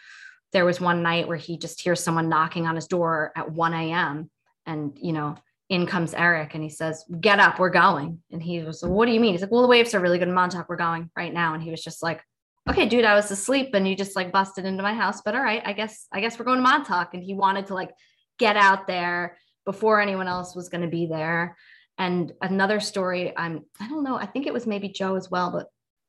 there 0.53 0.65
was 0.65 0.81
one 0.81 1.03
night 1.03 1.29
where 1.29 1.37
he 1.37 1.57
just 1.57 1.81
hears 1.81 2.03
someone 2.03 2.29
knocking 2.29 2.67
on 2.67 2.75
his 2.75 2.87
door 2.87 3.33
at 3.35 3.51
1 3.51 3.73
a.m 3.73 4.31
and 4.67 4.99
you 5.01 5.13
know 5.13 5.37
in 5.71 5.87
comes 5.87 6.13
Eric 6.13 6.55
and 6.55 6.63
he 6.63 6.69
says, 6.69 7.05
Get 7.21 7.39
up, 7.39 7.59
we're 7.59 7.71
going. 7.71 8.21
And 8.33 8.43
he 8.43 8.61
was, 8.61 8.83
What 8.83 9.07
do 9.07 9.13
you 9.13 9.21
mean? 9.21 9.33
He's 9.33 9.41
like, 9.41 9.53
Well, 9.53 9.63
the 9.63 9.69
waves 9.69 9.95
are 9.95 10.01
really 10.01 10.19
good 10.19 10.29
in 10.29 10.35
Montauk. 10.35 10.69
We're 10.69 10.77
going 10.77 11.11
right 11.17 11.33
now. 11.33 11.55
And 11.55 11.63
he 11.63 11.71
was 11.71 11.83
just 11.83 12.03
like, 12.03 12.23
Okay, 12.69 12.87
dude, 12.87 13.05
I 13.05 13.15
was 13.15 13.31
asleep 13.31 13.71
and 13.75 13.89
you 13.89 13.97
just 13.97 14.17
like 14.17 14.33
busted 14.33 14.65
into 14.65 14.83
my 14.83 14.95
house. 14.95 15.23
But 15.23 15.35
all 15.35 15.43
right, 15.43 15.63
I 15.65 15.73
guess, 15.73 16.07
I 16.13 16.21
guess 16.21 16.39
we're 16.39 16.45
going 16.45 16.59
to 16.59 16.63
Montauk. 16.63 17.15
And 17.15 17.23
he 17.23 17.35
wanted 17.35 17.67
to 17.67 17.75
like 17.75 17.91
get 18.39 18.57
out 18.57 18.87
there 18.87 19.39
before 19.65 20.01
anyone 20.01 20.29
else 20.29 20.55
was 20.55 20.69
going 20.69 20.83
to 20.83 20.89
be 20.89 21.07
there. 21.07 21.57
And 21.99 22.33
another 22.41 22.81
story, 22.81 23.37
I'm, 23.37 23.65
I 23.81 23.89
don't 23.89 24.05
know, 24.05 24.17
I 24.17 24.27
think 24.27 24.47
it 24.47 24.53
was 24.53 24.67
maybe 24.67 24.89
Joe 24.89 25.17
as 25.17 25.31
well, 25.31 25.51
but 25.51 25.67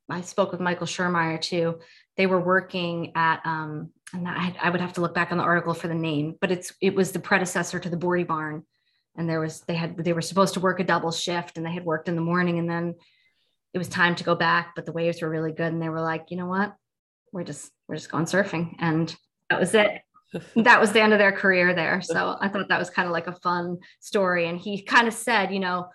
I 0.10 0.22
spoke 0.22 0.52
with 0.52 0.62
Michael 0.62 0.88
Schermeyer 0.88 1.40
too. 1.40 1.80
They 2.18 2.28
were 2.28 2.40
working 2.40 3.12
at, 3.16 3.42
um, 3.46 3.92
and 4.14 4.28
I, 4.28 4.56
I 4.62 4.70
would 4.70 4.82
have 4.82 4.94
to 4.94 5.02
look 5.02 5.16
back 5.16 5.32
on 5.32 5.38
the 5.38 5.44
article 5.44 5.74
for 5.74 5.88
the 5.88 5.96
name, 5.96 6.36
but 6.40 6.52
it's 6.52 6.74
it 6.82 6.96
was 6.96 7.12
the 7.12 7.20
predecessor 7.20 7.80
to 7.80 7.90
the 7.90 7.98
Boardy 7.98 8.24
Barn 8.24 8.64
and 9.16 9.30
there 9.30 9.40
was 9.40 9.62
they 9.62 9.76
had 9.76 9.98
they 9.98 10.14
were 10.14 10.22
supposed 10.22 10.54
to 10.54 10.60
work 10.60 10.80
a 10.80 10.84
double 10.84 11.12
shift 11.12 11.58
and 11.58 11.66
they 11.66 11.72
had 11.72 11.86
worked 11.86 12.08
in 12.08 12.16
the 12.16 12.22
morning 12.22 12.60
and 12.60 12.70
then 12.70 12.96
it 13.73 13.77
was 13.77 13.88
time 13.88 14.15
to 14.15 14.23
go 14.23 14.36
back 14.36 14.73
but 14.75 14.86
the 14.86 14.91
waves 14.91 15.21
were 15.21 15.29
really 15.29 15.51
good 15.51 15.71
and 15.71 15.81
they 15.81 15.89
were 15.89 16.01
like 16.01 16.25
you 16.29 16.38
know 16.38 16.47
what? 16.47 16.73
We're 17.31 17.43
just 17.43 17.71
we're 17.88 17.95
just 17.95 18.12
going 18.12 18.25
surfing. 18.25 18.75
And 18.79 19.15
that 19.49 19.60
was 19.60 19.73
it. 19.73 20.01
That 20.55 20.79
was 20.79 20.93
the 20.93 21.01
end 21.01 21.12
of 21.12 21.19
their 21.19 21.34
career 21.34 21.73
there. 21.73 22.01
So 22.01 22.38
i 22.39 22.47
thought 22.47 22.69
that 22.69 22.79
was 22.79 22.89
kind 22.89 23.05
of 23.05 23.12
like 23.12 23.27
a 23.27 23.36
fun 23.36 23.79
story. 23.99 24.47
And 24.47 24.57
he 24.57 24.81
kind 24.81 25.07
of 25.07 25.13
said 25.13 25.53
you 25.53 25.60
know 25.60 25.89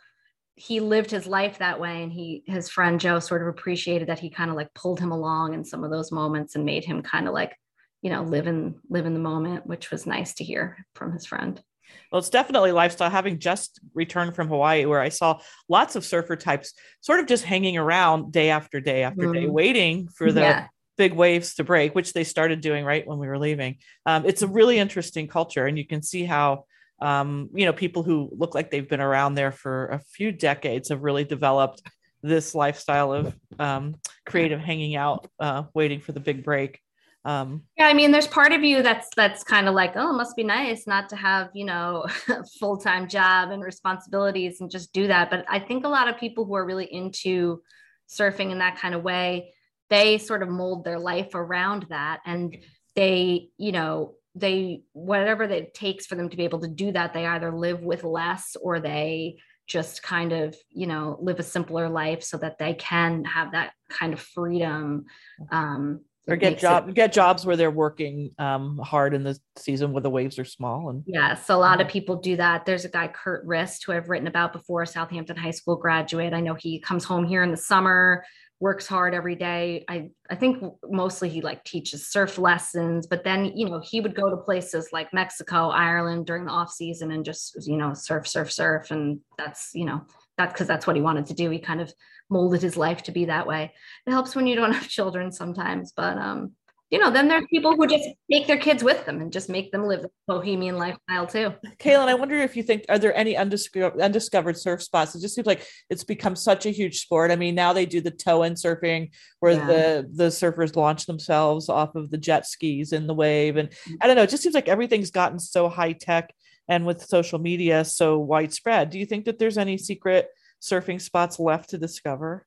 he 0.58 0.80
lived 0.80 1.10
his 1.10 1.26
life 1.26 1.58
that 1.58 1.80
way. 1.80 2.02
And 2.02 2.12
he 2.12 2.42
his 2.46 2.68
friend 2.68 3.00
joe 3.00 3.18
sort 3.18 3.42
of 3.42 3.48
appreciated 3.48 4.08
that 4.08 4.18
he 4.18 4.30
kind 4.30 4.50
of 4.50 4.56
like 4.56 4.74
pulled 4.74 5.00
him 5.00 5.12
along 5.12 5.54
in 5.54 5.64
some 5.64 5.84
of 5.84 5.90
those 5.90 6.12
moments 6.12 6.54
and 6.54 6.64
made 6.64 6.84
him 6.84 7.02
kind 7.02 7.28
of 7.28 7.34
like 7.34 7.56
you 8.02 8.10
know 8.10 8.22
live 8.22 8.46
in 8.46 8.76
live 8.88 9.06
in 9.06 9.14
the 9.14 9.20
moment 9.20 9.66
which 9.66 9.90
was 9.90 10.06
nice 10.06 10.34
to 10.34 10.44
hear 10.44 10.84
from 10.94 11.12
his 11.12 11.26
friend 11.26 11.62
Well, 12.10 12.18
it's 12.18 12.30
definitely 12.30 12.72
lifestyle. 12.72 13.10
Having 13.10 13.38
just 13.38 13.80
returned 13.94 14.34
from 14.34 14.48
Hawaii, 14.48 14.86
where 14.86 15.00
I 15.00 15.08
saw 15.08 15.40
lots 15.68 15.96
of 15.96 16.04
surfer 16.04 16.36
types 16.36 16.72
sort 17.00 17.20
of 17.20 17.26
just 17.26 17.44
hanging 17.44 17.76
around 17.76 18.32
day 18.32 18.50
after 18.50 18.80
day 18.80 19.02
after 19.02 19.32
day, 19.32 19.46
Mhm. 19.46 19.50
waiting 19.50 20.08
for 20.08 20.32
the 20.32 20.40
yeah 20.40 20.68
big 20.96 21.12
waves 21.12 21.54
to 21.54 21.62
break, 21.64 21.94
which 21.94 22.14
they 22.14 22.24
started 22.24 22.62
doing 22.62 22.82
right 22.82 23.06
when 23.06 23.18
we 23.18 23.26
were 23.26 23.38
leaving. 23.38 23.76
Um, 24.06 24.24
it's 24.24 24.40
a 24.40 24.46
really 24.46 24.78
interesting 24.78 25.28
culture, 25.28 25.66
and 25.66 25.76
you 25.76 25.86
can 25.86 26.02
see 26.02 26.24
how 26.24 26.64
um, 27.02 27.50
you 27.54 27.66
know 27.66 27.74
people 27.74 28.02
who 28.02 28.30
look 28.32 28.54
like 28.54 28.70
they've 28.70 28.88
been 28.88 29.02
around 29.02 29.34
there 29.34 29.52
for 29.52 29.88
a 29.88 29.98
few 29.98 30.32
decades 30.32 30.88
have 30.88 31.02
really 31.02 31.24
developed 31.24 31.82
this 32.22 32.54
lifestyle 32.54 33.12
of 33.12 33.36
um, 33.58 33.96
creative 34.24 34.60
hanging 34.60 34.96
out, 34.96 35.28
uh, 35.38 35.64
waiting 35.74 36.00
for 36.00 36.12
the 36.12 36.20
big 36.20 36.42
break. 36.42 36.80
Um, 37.26 37.64
Yeah, 37.76 37.88
I 37.88 37.92
mean, 37.92 38.12
there's 38.12 38.28
part 38.28 38.52
of 38.52 38.62
you 38.62 38.82
that's 38.82 39.08
that's 39.16 39.42
kind 39.42 39.68
of 39.68 39.74
like, 39.74 39.92
oh, 39.96 40.10
it 40.10 40.16
must 40.16 40.36
be 40.36 40.44
nice 40.44 40.86
not 40.86 41.08
to 41.08 41.16
have, 41.16 41.50
you 41.54 41.64
know, 41.64 42.06
a 42.28 42.44
full-time 42.60 43.08
job 43.08 43.50
and 43.50 43.62
responsibilities 43.62 44.60
and 44.60 44.70
just 44.70 44.92
do 44.92 45.08
that. 45.08 45.28
But 45.28 45.44
I 45.48 45.58
think 45.58 45.84
a 45.84 45.88
lot 45.88 46.08
of 46.08 46.18
people 46.18 46.44
who 46.44 46.54
are 46.54 46.64
really 46.64 46.86
into 46.90 47.62
surfing 48.08 48.52
in 48.52 48.58
that 48.58 48.78
kind 48.78 48.94
of 48.94 49.02
way, 49.02 49.52
they 49.90 50.18
sort 50.18 50.44
of 50.44 50.48
mold 50.48 50.84
their 50.84 51.00
life 51.00 51.34
around 51.34 51.86
that. 51.90 52.20
And 52.24 52.56
they, 52.94 53.48
you 53.58 53.72
know, 53.72 54.14
they 54.36 54.84
whatever 54.92 55.42
it 55.42 55.74
takes 55.74 56.06
for 56.06 56.14
them 56.14 56.28
to 56.28 56.36
be 56.36 56.44
able 56.44 56.60
to 56.60 56.68
do 56.68 56.92
that, 56.92 57.12
they 57.12 57.26
either 57.26 57.50
live 57.50 57.82
with 57.82 58.04
less 58.04 58.56
or 58.62 58.78
they 58.78 59.38
just 59.66 60.00
kind 60.00 60.32
of, 60.32 60.56
you 60.70 60.86
know, 60.86 61.18
live 61.20 61.40
a 61.40 61.42
simpler 61.42 61.88
life 61.88 62.22
so 62.22 62.36
that 62.36 62.58
they 62.58 62.74
can 62.74 63.24
have 63.24 63.50
that 63.50 63.72
kind 63.90 64.12
of 64.12 64.20
freedom. 64.20 65.06
Um, 65.50 66.02
or 66.28 66.36
get 66.36 66.54
it- 66.54 66.58
job 66.58 66.92
get 66.94 67.12
jobs 67.12 67.46
where 67.46 67.56
they're 67.56 67.70
working 67.70 68.32
um, 68.38 68.78
hard 68.78 69.14
in 69.14 69.22
the 69.22 69.38
season 69.56 69.92
where 69.92 70.02
the 70.02 70.10
waves 70.10 70.38
are 70.38 70.44
small 70.44 70.90
and 70.90 71.04
yes 71.06 71.48
a 71.48 71.56
lot 71.56 71.80
of 71.80 71.88
people 71.88 72.16
do 72.16 72.36
that. 72.36 72.66
There's 72.66 72.84
a 72.84 72.88
guy, 72.88 73.08
Kurt 73.08 73.44
Rist, 73.44 73.84
who 73.84 73.92
I've 73.92 74.08
written 74.08 74.26
about 74.26 74.52
before, 74.52 74.82
a 74.82 74.86
Southampton 74.86 75.36
High 75.36 75.50
School 75.50 75.76
graduate. 75.76 76.32
I 76.32 76.40
know 76.40 76.54
he 76.54 76.80
comes 76.80 77.04
home 77.04 77.24
here 77.24 77.42
in 77.42 77.50
the 77.50 77.56
summer, 77.56 78.24
works 78.60 78.86
hard 78.86 79.14
every 79.14 79.34
day. 79.34 79.84
I 79.88 80.10
I 80.30 80.34
think 80.34 80.62
mostly 80.88 81.28
he 81.28 81.40
like 81.40 81.64
teaches 81.64 82.08
surf 82.08 82.38
lessons, 82.38 83.06
but 83.06 83.24
then 83.24 83.52
you 83.54 83.68
know 83.68 83.80
he 83.84 84.00
would 84.00 84.14
go 84.14 84.30
to 84.30 84.36
places 84.36 84.88
like 84.92 85.12
Mexico, 85.12 85.68
Ireland 85.68 86.26
during 86.26 86.46
the 86.46 86.52
off 86.52 86.70
season 86.70 87.12
and 87.12 87.24
just 87.24 87.56
you 87.66 87.76
know 87.76 87.94
surf, 87.94 88.26
surf, 88.26 88.50
surf, 88.52 88.90
and 88.90 89.20
that's 89.38 89.70
you 89.74 89.84
know 89.84 90.02
that's 90.38 90.52
because 90.52 90.66
that's 90.66 90.86
what 90.86 90.96
he 90.96 91.02
wanted 91.02 91.26
to 91.26 91.34
do. 91.34 91.50
He 91.50 91.58
kind 91.58 91.80
of 91.80 91.92
molded 92.28 92.62
his 92.62 92.76
life 92.76 93.02
to 93.04 93.12
be 93.12 93.26
that 93.26 93.46
way. 93.46 93.72
It 94.06 94.10
helps 94.10 94.34
when 94.34 94.46
you 94.46 94.56
don't 94.56 94.72
have 94.72 94.88
children 94.88 95.32
sometimes, 95.32 95.92
but 95.96 96.18
um 96.18 96.52
you 96.88 97.00
know, 97.00 97.10
then 97.10 97.26
there's 97.26 97.44
people 97.50 97.74
who 97.74 97.88
just 97.88 98.08
take 98.30 98.46
their 98.46 98.58
kids 98.58 98.80
with 98.84 99.04
them 99.06 99.20
and 99.20 99.32
just 99.32 99.48
make 99.48 99.72
them 99.72 99.86
live 99.88 100.02
the 100.02 100.10
bohemian 100.28 100.78
lifestyle 100.78 101.26
too. 101.26 101.52
Kaylin, 101.80 102.06
I 102.06 102.14
wonder 102.14 102.36
if 102.36 102.56
you 102.56 102.62
think 102.62 102.84
are 102.88 102.96
there 102.98 103.12
any 103.16 103.36
undiscovered 103.36 104.00
undiscovered 104.00 104.56
surf 104.56 104.84
spots? 104.84 105.12
It 105.16 105.20
just 105.20 105.34
seems 105.34 105.48
like 105.48 105.66
it's 105.90 106.04
become 106.04 106.36
such 106.36 106.64
a 106.64 106.70
huge 106.70 107.00
sport. 107.00 107.32
I 107.32 107.36
mean, 107.36 107.56
now 107.56 107.72
they 107.72 107.86
do 107.86 108.00
the 108.00 108.12
toe 108.12 108.44
in 108.44 108.54
surfing 108.54 109.10
where 109.40 109.54
Yeah. 109.54 109.66
the 109.66 110.08
the 110.12 110.28
surfers 110.28 110.76
launch 110.76 111.06
themselves 111.06 111.68
off 111.68 111.96
of 111.96 112.10
the 112.10 112.18
jet 112.18 112.46
skis 112.46 112.92
in 112.92 113.08
the 113.08 113.14
wave, 113.14 113.56
and 113.56 113.70
I 114.00 114.06
don't 114.06 114.14
know. 114.14 114.22
It 114.22 114.30
just 114.30 114.44
seems 114.44 114.54
like 114.54 114.68
everything's 114.68 115.10
gotten 115.10 115.40
so 115.40 115.68
high 115.68 115.92
tech 115.92 116.32
and 116.68 116.86
with 116.86 117.02
social 117.04 117.40
media 117.40 117.84
so 117.84 118.18
widespread. 118.20 118.90
Do 118.90 119.00
you 119.00 119.06
think 119.06 119.24
that 119.24 119.40
there's 119.40 119.58
any 119.58 119.76
secret 119.76 120.28
surfing 120.60 121.00
spots 121.00 121.38
left 121.38 121.70
to 121.70 121.78
discover? 121.78 122.46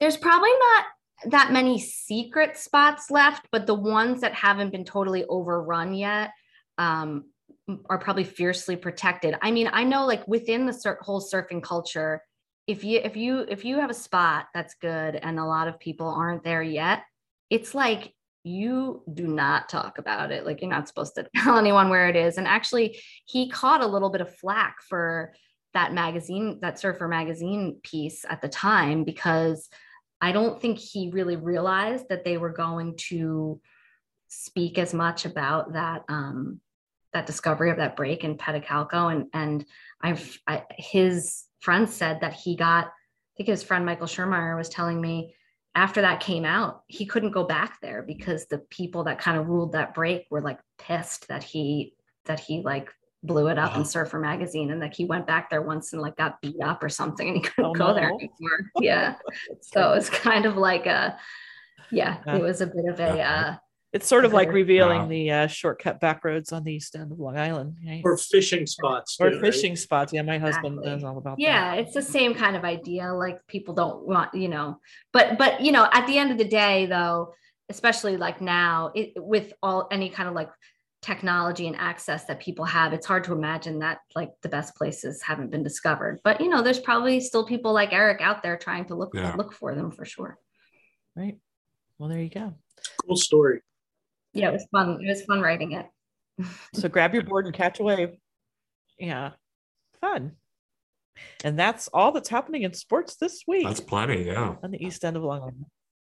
There's 0.00 0.16
probably 0.16 0.50
not 0.50 0.84
that 1.30 1.52
many 1.52 1.78
secret 1.78 2.56
spots 2.56 3.10
left, 3.10 3.46
but 3.52 3.66
the 3.66 3.74
ones 3.74 4.22
that 4.22 4.34
haven't 4.34 4.72
been 4.72 4.84
totally 4.84 5.24
overrun 5.26 5.92
yet 5.94 6.30
um, 6.78 7.26
are 7.88 7.98
probably 7.98 8.24
fiercely 8.24 8.76
protected. 8.76 9.36
I 9.42 9.50
mean, 9.50 9.68
I 9.72 9.84
know 9.84 10.06
like 10.06 10.26
within 10.26 10.66
the 10.66 10.72
sur- 10.72 10.98
whole 11.02 11.20
surfing 11.20 11.62
culture, 11.62 12.22
if 12.66 12.84
you 12.84 13.00
if 13.02 13.16
you 13.16 13.40
if 13.48 13.64
you 13.64 13.78
have 13.80 13.90
a 13.90 13.94
spot 13.94 14.46
that's 14.54 14.74
good 14.74 15.16
and 15.16 15.38
a 15.38 15.44
lot 15.44 15.68
of 15.68 15.78
people 15.78 16.08
aren't 16.08 16.44
there 16.44 16.62
yet, 16.62 17.02
it's 17.50 17.74
like 17.74 18.14
you 18.42 19.02
do 19.12 19.26
not 19.26 19.68
talk 19.68 19.98
about 19.98 20.32
it. 20.32 20.46
Like 20.46 20.62
you're 20.62 20.70
not 20.70 20.88
supposed 20.88 21.14
to 21.16 21.26
tell 21.36 21.58
anyone 21.58 21.90
where 21.90 22.08
it 22.08 22.16
is. 22.16 22.38
And 22.38 22.46
actually, 22.46 22.98
he 23.26 23.50
caught 23.50 23.82
a 23.82 23.86
little 23.86 24.10
bit 24.10 24.20
of 24.20 24.34
flack 24.36 24.76
for 24.88 25.34
that 25.74 25.92
magazine, 25.92 26.58
that 26.60 26.78
surfer 26.78 27.08
magazine 27.08 27.80
piece 27.82 28.24
at 28.28 28.40
the 28.40 28.48
time 28.48 29.04
because 29.04 29.68
I 30.20 30.32
don't 30.32 30.60
think 30.60 30.78
he 30.78 31.10
really 31.10 31.36
realized 31.36 32.08
that 32.08 32.24
they 32.24 32.36
were 32.36 32.52
going 32.52 32.96
to 33.08 33.60
speak 34.28 34.78
as 34.78 34.92
much 34.94 35.24
about 35.24 35.72
that 35.72 36.04
um, 36.08 36.60
that 37.12 37.26
discovery 37.26 37.70
of 37.70 37.78
that 37.78 37.96
break 37.96 38.22
in 38.22 38.36
Petacalco. 38.36 39.12
And 39.12 39.26
and 39.32 39.64
I've 40.00 40.38
I, 40.46 40.64
his 40.76 41.44
friend 41.60 41.88
said 41.88 42.20
that 42.20 42.34
he 42.34 42.56
got. 42.56 42.86
I 42.86 43.42
think 43.42 43.48
his 43.48 43.62
friend 43.62 43.86
Michael 43.86 44.06
Schermeyer 44.06 44.56
was 44.56 44.68
telling 44.68 45.00
me 45.00 45.34
after 45.74 46.00
that 46.00 46.20
came 46.20 46.44
out, 46.44 46.82
he 46.88 47.06
couldn't 47.06 47.30
go 47.30 47.44
back 47.44 47.80
there 47.80 48.02
because 48.02 48.46
the 48.46 48.58
people 48.58 49.04
that 49.04 49.20
kind 49.20 49.38
of 49.38 49.46
ruled 49.46 49.72
that 49.72 49.94
break 49.94 50.26
were 50.30 50.40
like 50.40 50.58
pissed 50.78 51.28
that 51.28 51.44
he 51.44 51.94
that 52.24 52.40
he 52.40 52.62
like 52.62 52.92
blew 53.22 53.48
it 53.48 53.58
up 53.58 53.72
Wow. 53.72 53.80
in 53.80 53.84
Surfer 53.84 54.18
magazine 54.18 54.70
and 54.70 54.80
like 54.80 54.94
he 54.94 55.04
went 55.04 55.26
back 55.26 55.50
there 55.50 55.62
once 55.62 55.92
and 55.92 56.00
like 56.00 56.16
got 56.16 56.40
beat 56.40 56.60
up 56.62 56.82
or 56.82 56.88
something 56.88 57.28
and 57.28 57.36
he 57.36 57.42
couldn't 57.42 57.70
Oh, 57.70 57.74
go 57.74 57.92
there 57.94 58.08
anymore. 58.08 58.70
Yeah. 58.80 59.16
so 59.60 59.92
it's 59.92 60.08
kind 60.08 60.46
of 60.46 60.56
like 60.56 60.86
a 60.86 61.18
yeah, 61.90 62.18
Yeah. 62.26 62.36
it 62.36 62.42
was 62.42 62.60
a 62.60 62.66
bit 62.66 62.86
of 62.88 62.98
a 63.00 63.20
uh 63.20 63.56
It's 63.92 64.06
sort 64.06 64.24
of 64.24 64.32
like 64.32 64.50
revealing 64.52 65.00
Wow. 65.02 65.08
the 65.08 65.30
uh, 65.32 65.46
shortcut 65.48 66.00
back 66.00 66.24
roads 66.24 66.52
on 66.52 66.64
the 66.64 66.72
east 66.72 66.94
end 66.96 67.10
of 67.12 67.18
Long 67.18 67.36
Island, 67.36 67.76
right? 67.86 68.00
Or 68.04 68.16
fishing 68.16 68.64
spots. 68.66 69.16
Or 69.20 69.28
too, 69.30 69.36
right? 69.40 69.52
fishing 69.52 69.76
spots. 69.76 70.12
Yeah, 70.12 70.22
my 70.22 70.38
husband 70.38 70.78
Exactly. 70.78 70.90
knows 70.90 71.04
all 71.04 71.18
about 71.18 71.38
yeah 71.40 71.74
it's 71.74 71.92
the 71.92 72.02
same 72.02 72.32
kind 72.34 72.56
of 72.56 72.64
idea 72.64 73.12
like 73.12 73.44
people 73.48 73.74
don't 73.74 74.06
want 74.06 74.32
you 74.34 74.48
know 74.48 74.78
but 75.12 75.36
but 75.38 75.60
you 75.60 75.72
know 75.72 75.86
at 75.92 76.06
the 76.06 76.16
end 76.16 76.30
of 76.32 76.38
the 76.38 76.44
day 76.62 76.86
though 76.86 77.34
especially 77.68 78.16
like 78.16 78.40
now 78.40 78.92
it, 78.94 79.12
with 79.16 79.52
all 79.62 79.88
any 79.92 80.08
kind 80.08 80.28
of 80.28 80.34
like 80.34 80.48
technology 81.02 81.66
and 81.66 81.76
access 81.76 82.26
that 82.26 82.38
people 82.40 82.64
have 82.64 82.92
it's 82.92 83.06
hard 83.06 83.24
to 83.24 83.32
imagine 83.32 83.78
that 83.78 83.98
like 84.14 84.30
the 84.42 84.48
best 84.50 84.74
places 84.76 85.22
haven't 85.22 85.50
been 85.50 85.62
discovered 85.62 86.20
but 86.24 86.40
you 86.42 86.48
know 86.48 86.60
there's 86.62 86.78
probably 86.78 87.20
still 87.20 87.46
people 87.46 87.72
like 87.72 87.90
eric 87.94 88.20
out 88.20 88.42
there 88.42 88.58
trying 88.58 88.84
to 88.84 88.94
look 88.94 89.10
Yeah. 89.14 89.34
look 89.34 89.52
for 89.54 89.74
them 89.74 89.90
for 89.90 90.04
sure. 90.04 90.36
Right. 91.16 91.38
Well, 91.98 92.08
there 92.10 92.20
you 92.20 92.28
go. 92.30 92.54
Cool 93.06 93.16
story. 93.16 93.60
yeah 94.34 94.48
it 94.50 94.52
was 94.52 94.66
fun 94.70 94.98
it 95.02 95.08
was 95.08 95.22
fun 95.24 95.40
writing 95.40 95.72
it 95.72 95.86
So 96.74 96.88
grab 96.88 97.14
your 97.14 97.22
board 97.22 97.46
and 97.46 97.54
catch 97.54 97.80
a 97.80 97.82
wave. 97.82 98.10
Yeah. 98.98 99.30
Fun. 100.02 100.32
And 101.44 101.58
that's 101.58 101.88
all 101.88 102.12
that's 102.12 102.28
happening 102.28 102.62
in 102.62 102.72
sports 102.74 103.16
this 103.16 103.42
week 103.46 103.64
That's 103.66 103.80
plenty. 103.80 104.24
Yeah. 104.24 104.56
on 104.62 104.70
the 104.70 104.82
east 104.84 105.04
end 105.04 105.16
of 105.16 105.22
Long 105.22 105.40
Island. 105.40 105.64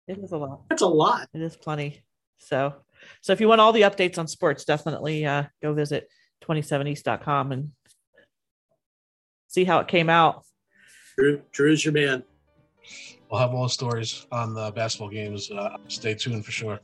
It 0.09 0.19
is 0.19 0.31
a 0.33 0.37
lot. 0.37 0.63
That's 0.69 0.83
a 0.83 0.87
lot. 0.87 1.29
It 1.35 1.43
is 1.43 1.57
plenty. 1.57 2.03
So, 2.39 2.75
so 3.21 3.33
if 3.33 3.41
you 3.41 3.49
want 3.49 3.61
all 3.61 3.73
the 3.73 3.83
updates 3.83 4.19
on 4.19 4.29
sports, 4.29 4.65
definitely 4.65 5.25
uh, 5.25 5.45
go 5.63 5.75
visit 5.75 6.09
27east.com 6.45 7.53
and 7.53 7.73
see 9.49 9.65
how 9.65 9.79
it 9.81 9.89
came 9.89 10.11
out. 10.11 10.45
Drew, 11.17 11.43
Drew's 11.53 11.85
your 11.85 11.95
man. 11.95 12.23
We'll 13.31 13.41
have 13.41 13.55
all 13.55 13.65
the 13.65 13.71
stories 13.71 14.27
on 14.31 14.55
the 14.55 14.71
basketball 14.71 15.09
games. 15.09 15.51
Uh, 15.51 15.77
stay 15.89 16.15
tuned 16.15 16.45
for 16.45 16.53
sure. 16.53 16.81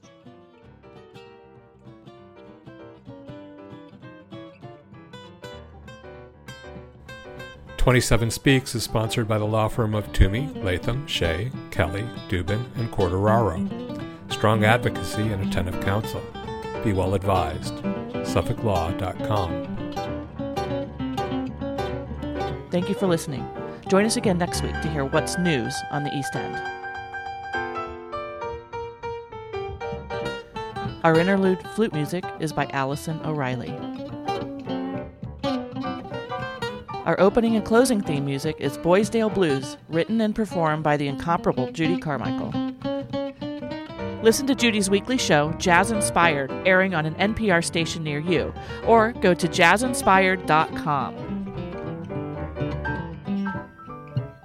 Twenty-seven 7.77 8.31
Speaks 8.31 8.77
is 8.77 8.85
sponsored 8.85 9.27
by 9.27 9.38
the 9.38 9.44
law 9.44 9.66
firm 9.66 9.94
of 9.94 10.07
Twomey, 10.12 10.62
Latham, 10.62 11.05
Shea, 11.09 11.51
Kelley, 11.72 12.05
Dubin, 12.29 12.64
and 12.77 12.88
Quartararo. 12.92 13.91
Strong 14.33 14.64
advocacy 14.64 15.31
and 15.31 15.47
attentive 15.47 15.81
counsel. 15.85 16.21
Be 16.83 16.92
well 16.92 17.14
advised. 17.14 17.75
SuffolkLaw.com. 17.75 19.68
Thank 22.71 22.88
you 22.88 22.95
for 22.97 23.07
listening. 23.07 23.47
Join 23.88 24.05
us 24.05 24.16
again 24.16 24.38
next 24.38 24.62
week 24.62 24.73
to 24.81 24.88
hear 24.88 25.05
what's 25.05 25.38
news 25.38 25.77
on 25.90 26.03
the 26.03 26.16
East 26.16 26.35
End. 26.35 26.57
Our 31.05 31.18
interlude 31.18 31.62
flute 31.75 31.92
music 31.92 32.25
is 32.40 32.53
by 32.53 32.66
Allison 32.73 33.21
O'Reilly. 33.25 33.77
Our 37.05 37.21
opening 37.21 37.55
and 37.57 37.64
closing 37.64 38.01
theme 38.01 38.25
music 38.25 38.57
is 38.59 38.79
Boysdale 38.79 39.29
Blues, 39.29 39.77
written 39.88 40.21
and 40.21 40.35
performed 40.35 40.83
by 40.83 40.97
the 40.97 41.09
incomparable 41.09 41.71
Judy 41.71 41.99
Carmichael. 41.99 42.72
Listen 44.23 44.47
to 44.47 44.55
Judy's 44.55 44.89
weekly 44.89 45.19
show, 45.19 45.51
Jazz 45.55 45.91
Inspired, 45.91 46.53
airing 46.65 46.95
on 46.95 47.07
an 47.07 47.35
NPR 47.35 47.65
station 47.65 48.05
near 48.05 48.21
you, 48.21 48.55
or 48.87 49.11
go 49.15 49.35
to 49.35 49.49
jazzinspired.com. 49.49 51.33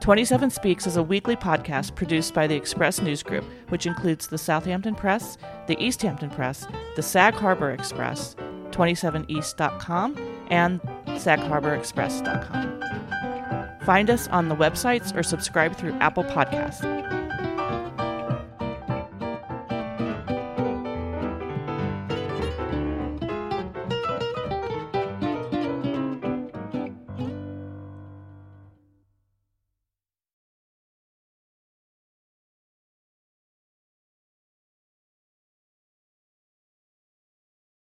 27 0.08 0.50
Speaks 0.50 0.88
is 0.88 0.96
a 0.96 1.04
weekly 1.04 1.36
podcast 1.36 1.94
produced 1.96 2.34
by 2.34 2.48
the 2.48 2.56
Express 2.56 3.02
News 3.02 3.22
Group, 3.22 3.44
which 3.68 3.86
includes 3.86 4.28
the 4.28 4.38
Southampton 4.38 4.96
Press, 4.96 5.38
the 5.68 5.78
East 5.84 6.02
Hampton 6.02 6.30
Press, 6.30 6.66
the 6.96 7.04
Sag 7.04 7.34
Harbor 7.34 7.72
Express, 7.72 8.34
27east.com, 8.72 10.16
and 10.50 10.80
sagharborexpress.com. 11.08 13.82
Find 13.86 14.10
us 14.10 14.30
on 14.30 14.48
the 14.48 14.56
websites 14.56 15.14
or 15.16 15.24
subscribe 15.24 15.76
through 15.76 15.92
Apple 15.96 16.24
Podcasts. 16.24 17.17